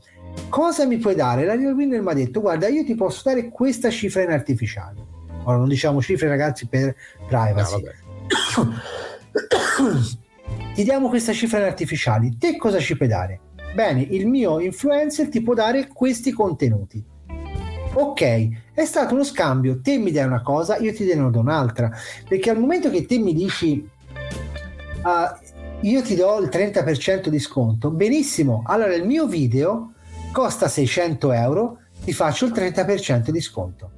[0.50, 1.46] Cosa mi puoi dare?
[1.46, 5.06] La Real Winner mi ha detto: Guarda, io ti posso dare questa cifra in artificiale.
[5.44, 6.96] Ora non diciamo cifre, ragazzi, per
[7.28, 7.84] privacy.
[8.58, 8.68] No,
[10.74, 12.38] ti diamo questa cifra in artificiali.
[12.38, 13.42] Te cosa ci puoi dare?
[13.74, 17.04] Bene, il mio influencer ti può dare questi contenuti.
[17.94, 21.92] Ok, è stato uno scambio, te mi dai una cosa, io ti do un'altra,
[22.28, 23.88] perché al momento che te mi dici
[25.04, 25.46] uh,
[25.82, 27.90] io ti do il 30% di sconto.
[27.90, 29.94] Benissimo, allora il mio video
[30.32, 33.92] costa 600 euro, ti faccio il 30% di sconto.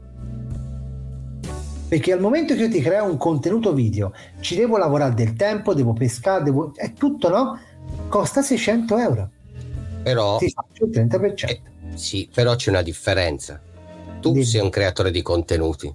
[1.89, 5.73] Perché al momento che io ti creo un contenuto video, ci devo lavorare del tempo,
[5.73, 6.71] devo pescare, devo...
[6.75, 7.59] è tutto, no?
[8.07, 9.29] Costa 600 euro.
[10.09, 10.37] Però...
[10.37, 11.49] Ti faccio il 30%.
[11.49, 11.61] Eh,
[11.95, 13.61] sì, però c'è una differenza.
[14.19, 14.43] Tu Dimmi.
[14.43, 15.93] sei un creatore di contenuti.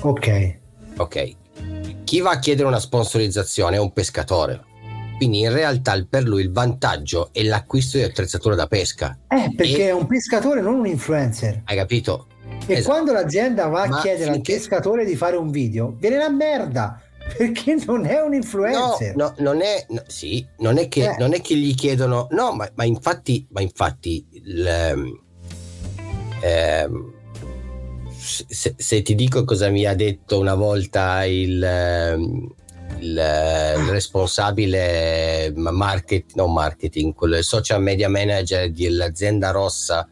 [0.00, 0.58] Ok.
[0.96, 1.36] Ok.
[2.04, 4.66] Chi va a chiedere una sponsorizzazione è un pescatore
[5.18, 9.18] quindi in realtà per lui il vantaggio è l'acquisto di attrezzatura da pesca.
[9.26, 9.88] Eh, perché e...
[9.88, 11.62] è un pescatore, non un influencer.
[11.64, 12.28] Hai capito?
[12.66, 12.94] E esatto.
[12.94, 14.52] quando l'azienda va a Ma chiedere finché...
[14.52, 17.02] al pescatore di fare un video, viene una merda
[17.36, 19.14] perché non è un influencer.
[19.16, 21.16] No, no non è, no, sì, non è, che, eh.
[21.18, 25.20] non è che gli chiedono, no, ma, ma infatti, ma infatti il, ehm,
[26.42, 27.16] ehm
[28.28, 32.54] se, se, ti dico cosa mi ha detto una volta il, ehm,
[32.98, 40.06] il, il responsabile marketing, non marketing, quello social media manager dell'azienda rossa,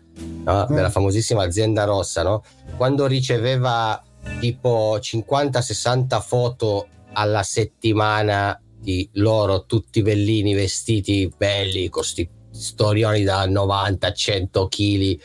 [0.44, 0.66] no?
[0.70, 0.74] mm.
[0.74, 2.42] della famosissima azienda rossa, no?
[2.76, 4.02] quando riceveva
[4.40, 13.46] tipo 50-60 foto alla settimana di loro tutti bellini vestiti belli con sti storioni da
[13.46, 15.20] 90-100 kg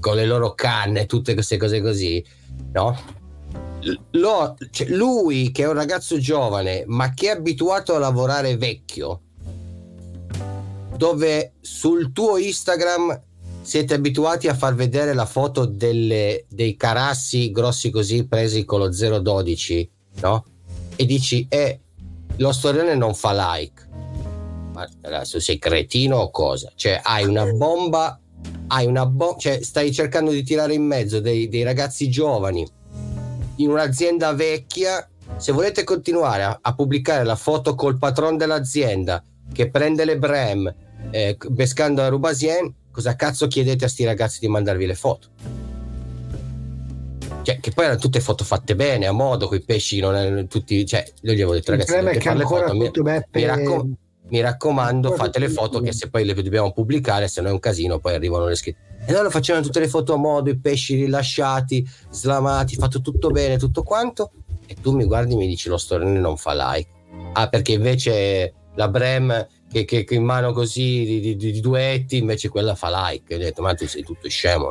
[0.00, 2.24] con le loro canne tutte queste cose così
[2.72, 2.98] no?
[4.12, 9.20] lo, cioè lui che è un ragazzo giovane ma che è abituato a lavorare vecchio
[10.96, 13.22] dove sul tuo Instagram
[13.62, 18.88] siete abituati a far vedere la foto delle, dei carassi grossi così presi con lo
[18.88, 19.90] 012
[20.20, 20.44] no?
[20.96, 21.80] E dici eh
[22.36, 23.82] lo storione non fa like.
[24.72, 26.72] Ma adesso sei cretino o cosa?
[26.74, 28.18] Cioè hai una bomba
[28.68, 32.66] hai una bomba cioè stai cercando di tirare in mezzo dei, dei ragazzi giovani
[33.56, 39.22] in un'azienda vecchia, se volete continuare a, a pubblicare la foto col patron dell'azienda
[39.52, 40.74] che prende le brem
[41.10, 45.28] eh, pescando a Rubasien, cosa cazzo chiedete a sti ragazzi di mandarvi le foto?
[47.44, 50.84] Cioè, che poi erano tutte foto fatte bene, a modo, quei pesci non erano tutti,
[50.86, 52.90] cioè, io gli avevo detto ragazzi, dovete fare le foto, mi,
[53.32, 53.94] mi, raccom-
[54.28, 57.60] mi raccomando, fate le foto che se poi le dobbiamo pubblicare, se no è un
[57.60, 60.94] casino, poi arrivano le scritte e loro facevano tutte le foto a modo, i pesci
[60.96, 64.30] rilasciati, slamati, fatto tutto bene, tutto quanto.
[64.66, 66.90] E tu mi guardi e mi dici lo storone non fa like.
[67.34, 72.16] Ah, perché invece la Brem che, che, che in mano così di, di, di, duetti,
[72.16, 73.34] invece quella fa like.
[73.34, 74.70] E ho detto, ma tu sei tutto scemo.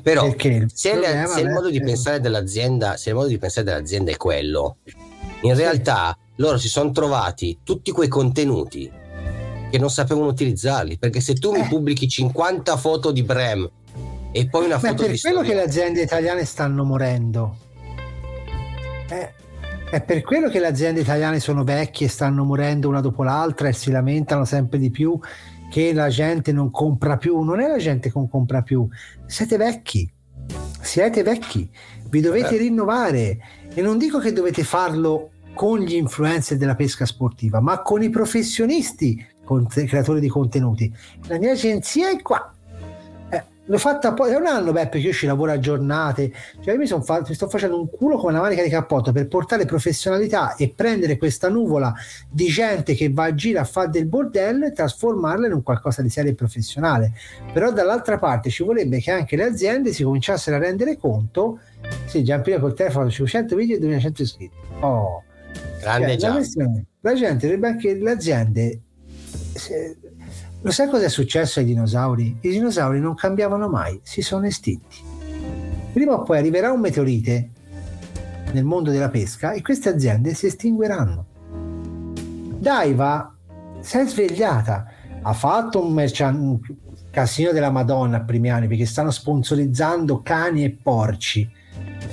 [0.00, 4.10] Però se, le, se, il modo di pensare dell'azienda, se il modo di pensare dell'azienda
[4.10, 4.76] è quello,
[5.42, 8.90] in realtà loro si sono trovati tutti quei contenuti
[9.70, 10.98] che non sapevano utilizzarli.
[10.98, 11.68] Perché se tu mi eh.
[11.68, 13.68] pubblichi 50 foto di Brem
[14.32, 15.02] e poi una foto di.
[15.02, 17.56] È per quello che le aziende italiane stanno morendo.
[19.08, 19.32] Eh,
[19.90, 23.74] è per quello che le aziende italiane sono vecchie, stanno morendo una dopo l'altra e
[23.74, 25.18] si lamentano sempre di più
[25.72, 27.40] che la gente non compra più.
[27.40, 28.86] Non è la gente che non compra più,
[29.24, 30.12] siete vecchi.
[30.82, 31.70] Siete vecchi,
[32.10, 32.58] vi dovete eh.
[32.58, 33.38] rinnovare
[33.72, 38.10] e non dico che dovete farlo con gli influencer della pesca sportiva, ma con i
[38.10, 39.24] professionisti
[39.86, 40.92] creatori di contenuti.
[41.28, 42.52] La mia agenzia è qua.
[43.66, 46.32] L'ho fatta poi, è un anno Beppe che io ci lavoro a giornate,
[46.62, 49.28] cioè io mi, fa- mi sto facendo un culo come una manica di cappotto per
[49.28, 51.94] portare professionalità e prendere questa nuvola
[52.28, 56.02] di gente che va a giro a fare del bordello e trasformarla in un qualcosa
[56.02, 57.12] di serio e professionale.
[57.52, 61.60] Però dall'altra parte ci vorrebbe che anche le aziende si cominciassero a rendere conto,
[62.06, 64.56] sì, Giampino col telefono 500 video e 2100 iscritti.
[64.80, 65.22] Oh,
[65.80, 66.66] grande cioè, la,
[67.00, 68.80] la gente dovrebbe anche le aziende
[69.54, 69.96] se,
[70.62, 72.38] lo sai cosa è successo ai dinosauri?
[72.40, 74.98] I dinosauri non cambiavano mai, si sono estinti.
[75.92, 77.50] Prima o poi arriverà un meteorite
[78.52, 81.26] nel mondo della pesca e queste aziende si estingueranno.
[82.58, 83.34] Daiva
[83.80, 84.86] si è svegliata,
[85.20, 86.60] ha fatto un, mercian- un
[87.10, 91.50] casino della Madonna a primi anni perché stanno sponsorizzando cani e porci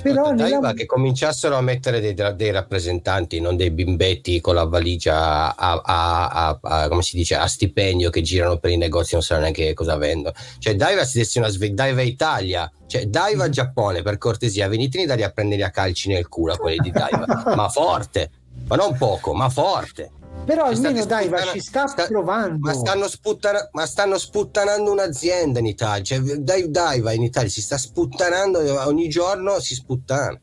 [0.02, 0.72] però nella...
[0.72, 6.58] che cominciassero a mettere dei, dei, rappresentanti, non dei bimbetti con la valigia a, a,
[6.60, 9.96] a, come si dice, a stipendio che girano per i negozi, non sanno neanche cosa
[9.96, 10.34] vendono.
[10.58, 13.50] Cioè, Daiva si destina a sve- Daiva Italia, cioè Daiva mm.
[13.50, 16.90] Giappone, per cortesia, venite in Italia a prenderli a calci nel culo a quelli di
[16.90, 18.30] Daiva, ma forte,
[18.66, 20.10] ma non poco, ma forte.
[20.44, 22.58] Però almeno Daiva ci sta, sta, provando.
[22.60, 26.02] Ma stanno, sputtana, ma stanno, sputtanando un'azienda in Italia.
[26.02, 30.38] Cioè, Daiva in Italia si sta sputtanando ogni giorno si sputtana.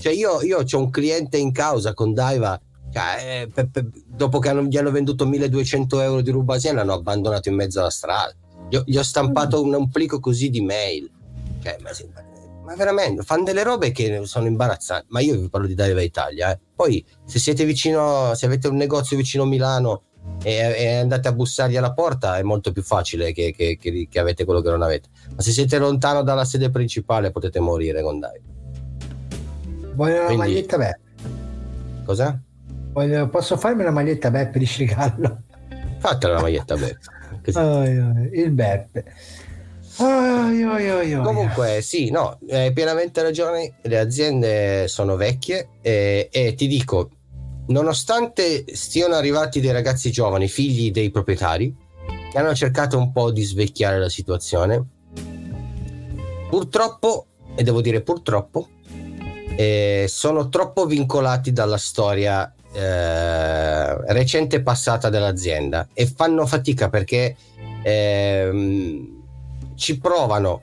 [0.00, 2.60] Cioè, io, io ho un cliente in causa con Daiva.
[2.92, 6.94] Cioè, eh, pe, pe, dopo che hanno, gli hanno venduto 1200 euro di rubasien, l'hanno
[6.94, 8.34] abbandonato in mezzo alla strada.
[8.68, 9.68] Gli ho, gli ho stampato mm.
[9.68, 11.08] un, un, plico così di mail.
[11.62, 11.90] Cioè, ma,
[12.64, 15.06] ma veramente fanno delle robe che sono imbarazzanti.
[15.10, 16.52] Ma io vi parlo di Daiva Italia.
[16.52, 16.58] Eh.
[16.74, 20.02] Poi, se siete vicino, se avete un negozio vicino a Milano
[20.42, 24.18] e, e andate a bussargli alla porta, è molto più facile che, che, che, che,
[24.18, 25.08] avete quello che non avete.
[25.34, 28.44] Ma se siete lontano dalla sede principale, potete morire con Daiva.
[29.94, 31.00] Voglio una Quindi, maglietta Beppe.
[32.04, 32.40] Cosa?
[32.92, 35.42] Voglio, posso farmi una maglietta Beppe di Scigallo?
[35.98, 37.10] Fatela la maglietta Beppe.
[38.32, 39.04] Il Beppe.
[39.98, 43.74] Oi, oi, oi, Comunque, sì, no, hai pienamente ragione.
[43.82, 47.10] Le aziende sono vecchie e, e, ti dico,
[47.66, 51.76] nonostante stiano arrivati dei ragazzi giovani, figli dei proprietari,
[52.30, 54.82] che hanno cercato un po' di svecchiare la situazione,
[56.48, 58.68] purtroppo, e devo dire purtroppo,
[59.56, 67.36] eh, sono troppo vincolati dalla storia eh, recente passata dell'azienda e fanno fatica perché.
[67.82, 69.20] Eh,
[69.82, 70.62] ci provano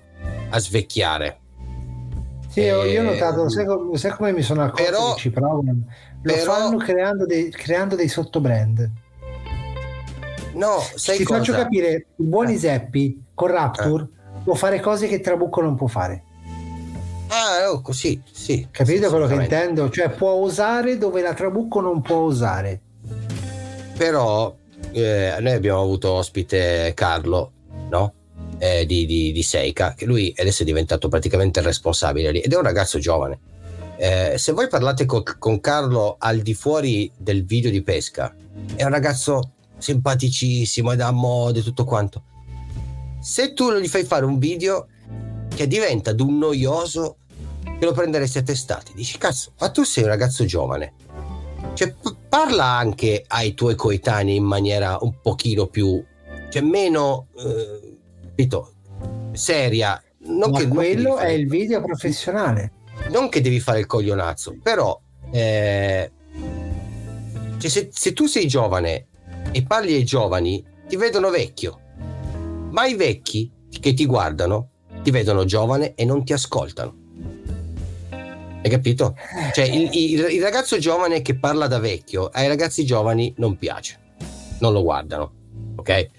[0.49, 1.39] a svecchiare.
[2.47, 5.83] Sì, io ho notato, sai, sai, come mi sono accorto però, che ci provano?
[6.21, 8.89] Lo però, fanno creando dei, creando dei sottobrand.
[10.53, 11.39] No, sai Ti cosa?
[11.39, 14.39] faccio capire, il buon Iseppi con Rapture eh.
[14.43, 16.23] può fare cose che Trabucco non può fare.
[17.27, 18.67] Ah, oh, così, sì.
[18.71, 19.89] Capite sì, quello che intendo?
[19.89, 22.81] Cioè può osare dove la Trabucco non può osare.
[23.95, 24.55] Però
[24.91, 27.51] eh, noi abbiamo avuto ospite Carlo,
[27.89, 28.13] no?
[28.59, 32.53] Eh, di, di, di, Seika, che lui adesso è diventato praticamente il responsabile lì ed
[32.53, 33.39] è un ragazzo giovane.
[33.97, 38.33] Eh, se voi parlate co- con Carlo al di fuori del video di pesca,
[38.75, 42.23] è un ragazzo simpaticissimo, è da moda e tutto quanto.
[43.21, 44.87] Se tu gli fai fare un video
[45.53, 47.17] che diventa d'un noioso,
[47.77, 50.93] che lo prenderesti a testate, dici cazzo, ma tu sei un ragazzo giovane.
[51.73, 56.01] Cioè, p- parla anche ai tuoi coetanei in maniera un pochino più,
[56.49, 57.88] cioè meno eh,
[58.39, 58.73] capito?
[59.33, 60.01] Seria.
[60.19, 62.71] Non Ma che, quello non è il video professionale.
[63.09, 64.99] Non che devi fare il coglionazzo, però
[65.31, 66.11] eh,
[67.57, 69.07] cioè se, se tu sei giovane
[69.51, 71.79] e parli ai giovani, ti vedono vecchio.
[72.71, 74.69] Ma i vecchi che ti guardano
[75.01, 76.97] ti vedono giovane e non ti ascoltano.
[78.61, 79.15] Hai capito?
[79.53, 83.97] Cioè, il, il, il, ragazzo giovane che parla da vecchio ai ragazzi giovani non piace,
[84.59, 85.31] non lo guardano,
[85.77, 86.09] ok?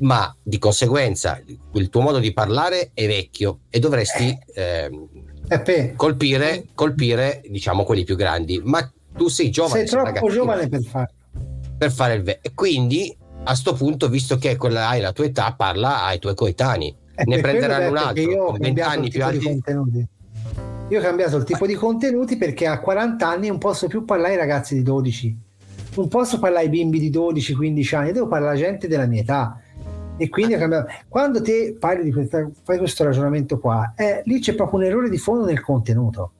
[0.00, 1.40] Ma di conseguenza
[1.72, 4.90] il tuo modo di parlare è vecchio e dovresti eh,
[5.48, 8.60] eh colpire, colpire, diciamo, quelli più grandi.
[8.64, 9.86] Ma tu sei giovane.
[9.86, 11.14] Sei troppo giovane per farlo.
[11.76, 12.50] Per fare il vecchio.
[12.50, 16.34] E quindi a sto punto, visto che quella, hai la tua età, parla ai tuoi
[16.34, 16.94] coetanei.
[17.14, 19.60] Eh, ne prenderanno un altro con 20 anni più alti.
[20.88, 24.32] Io ho cambiato il tipo di contenuti perché a 40 anni non posso più parlare
[24.32, 25.36] ai ragazzi di 12,
[25.94, 29.60] non posso parlare ai bimbi di 12-15 anni, devo parlare alla gente della mia età
[30.20, 30.54] e quindi
[31.08, 35.08] quando te parli di questa, fai questo ragionamento qua eh, lì c'è proprio un errore
[35.08, 36.32] di fondo nel contenuto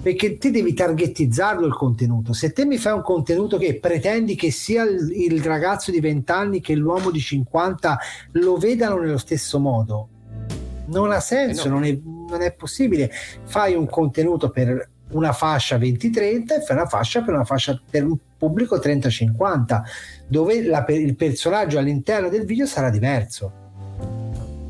[0.00, 2.32] perché te devi targetizzarlo il contenuto.
[2.32, 6.30] Se te mi fai un contenuto che pretendi che sia il, il ragazzo di 20
[6.30, 7.98] anni che l'uomo di 50
[8.32, 10.08] lo vedano nello stesso modo
[10.86, 11.74] non ha senso, eh no.
[11.74, 13.10] non, è, non è possibile.
[13.44, 18.04] Fai un contenuto per una fascia 20-30 e fai una fascia per una fascia per
[18.04, 19.80] un pubblico 30-50
[20.26, 23.64] dove la, il personaggio all'interno del video sarà diverso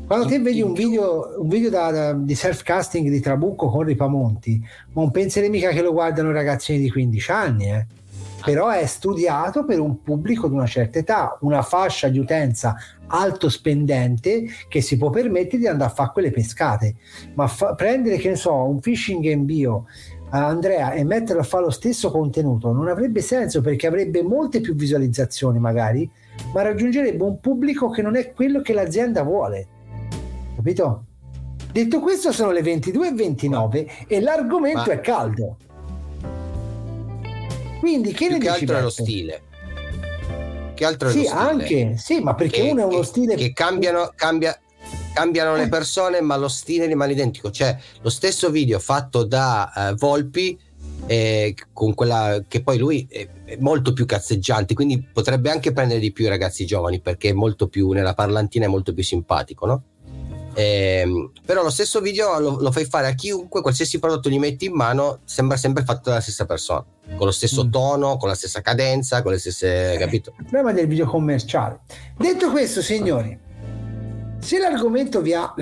[0.07, 4.65] Quando te vedi un video, un video da, da, di self-casting di Trabucco con Ripamonti,
[4.93, 7.85] non penserei mica che lo guardano ragazzini di 15 anni, eh.
[8.41, 13.49] però è studiato per un pubblico di una certa età, una fascia di utenza alto
[13.49, 16.95] spendente che si può permettere di andare a fare quelle pescate.
[17.33, 19.87] Ma fa, prendere, che ne so, un fishing game bio
[20.29, 24.61] a Andrea e metterlo a fare lo stesso contenuto non avrebbe senso perché avrebbe molte
[24.61, 26.09] più visualizzazioni magari,
[26.53, 29.75] ma raggiungerebbe un pubblico che non è quello che l'azienda vuole
[30.67, 31.03] capito?
[31.71, 34.93] Detto questo sono le 22.29 e l'argomento Ma...
[34.93, 35.57] è caldo.
[37.79, 38.61] Quindi che Più ne che dici?
[38.61, 39.41] altro è lo stile.
[40.73, 41.41] Che altro è sì, lo stile.
[41.41, 43.35] anche, sì, ma perché che, uno è uno che, stile...
[43.35, 44.59] Che cambiano, cambia,
[45.17, 47.49] cambiano le persone, ma lo stile rimane identico.
[47.49, 50.59] Cioè, lo stesso video fatto da uh, Volpi
[51.07, 55.99] eh, con quella che poi lui è, è, molto più cazzeggiante, quindi potrebbe anche prendere
[55.99, 59.65] di più i ragazzi giovani perché è molto più nella parlantina è molto più simpatico,
[59.65, 59.83] no?
[60.53, 64.65] Eh, però lo stesso video lo, lo, fai fare a chiunque, qualsiasi prodotto gli metti
[64.65, 66.83] in mano, sembra sempre fatto dalla stessa persona,
[67.15, 67.69] con lo stesso mm.
[67.71, 69.93] tono, con la stessa cadenza, con le stesse.
[69.93, 70.33] Eh, capito?
[70.37, 71.81] Il problema del video commerciale.
[72.17, 73.45] Detto questo, signori,
[74.39, 75.53] se l'argomento vi ha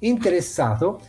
[0.00, 1.00] interessato,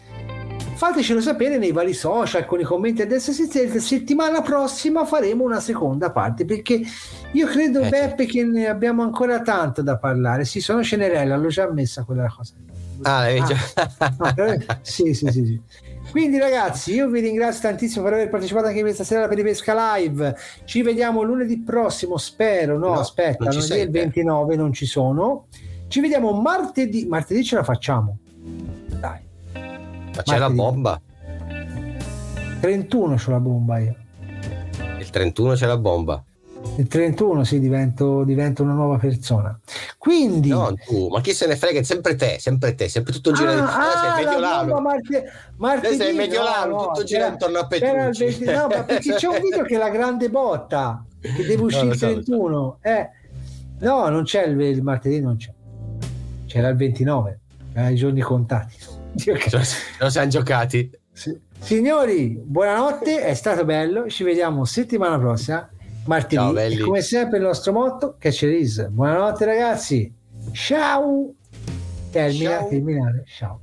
[0.76, 3.80] fatecelo sapere nei vari social con i commenti a destra e a sinistra.
[3.80, 6.82] Settimana prossima faremo una seconda parte perché
[7.32, 7.90] io credo, eh.
[7.90, 10.46] Beppe, che ne abbiamo ancora tanto da parlare.
[10.46, 12.54] Sì, sono Cenerella, l'ho già messa quella cosa.
[13.02, 13.56] Ah, ah, già...
[14.08, 15.62] ah, sì, sì, sì, sì.
[16.12, 20.36] Quindi ragazzi, io vi ringrazio tantissimo per aver partecipato anche questa sera alla Peripesca Live.
[20.66, 22.78] Ci vediamo lunedì prossimo, spero.
[22.78, 25.46] No, no aspetta, non lunedì il 29 non ci sono.
[25.90, 27.06] Ci vediamo martedì.
[27.06, 28.20] Martedì ce la facciamo.
[28.38, 29.20] Dai.
[29.52, 30.40] Ma c'è martedì.
[30.40, 31.02] la bomba.
[32.62, 33.96] 31 c'ho la bomba io.
[35.00, 36.24] Il 31 c'è la bomba
[36.78, 39.58] il 31 sì, divento, divento, una nuova persona.
[39.98, 41.80] Quindi, no, tu, ma chi se ne frega?
[41.80, 43.52] È sempre te, sempre te, sempre tutto il giro.
[43.52, 44.80] Ah, ah, sei mediolano.
[44.80, 45.24] Marti-
[45.58, 48.44] martedì, sei mediolano, no, tutto gira intorno a Petrucci.
[48.46, 51.92] no, ma perché c'è un video che è la grande botta che deve uscire no,
[51.94, 52.24] il 31.
[52.26, 52.90] So, so.
[52.90, 53.10] Eh,
[53.80, 55.52] no, non c'è il, il, martedì, non c'è.
[56.50, 57.40] C'era il 29,
[57.74, 58.76] era i giorni contati.
[60.00, 60.90] Lo siamo giocati.
[61.12, 61.40] Sì.
[61.60, 64.10] Signori, buonanotte, è stato bello.
[64.10, 65.70] Ci vediamo settimana prossima
[66.06, 66.36] martedì.
[66.76, 68.88] Ciao, come sempre il nostro motto, catch is.
[68.90, 70.12] Buonanotte ragazzi.
[70.52, 71.36] Ciao.
[72.10, 72.68] Termina, Ciao.
[72.68, 73.24] terminare.
[73.28, 73.62] Ciao.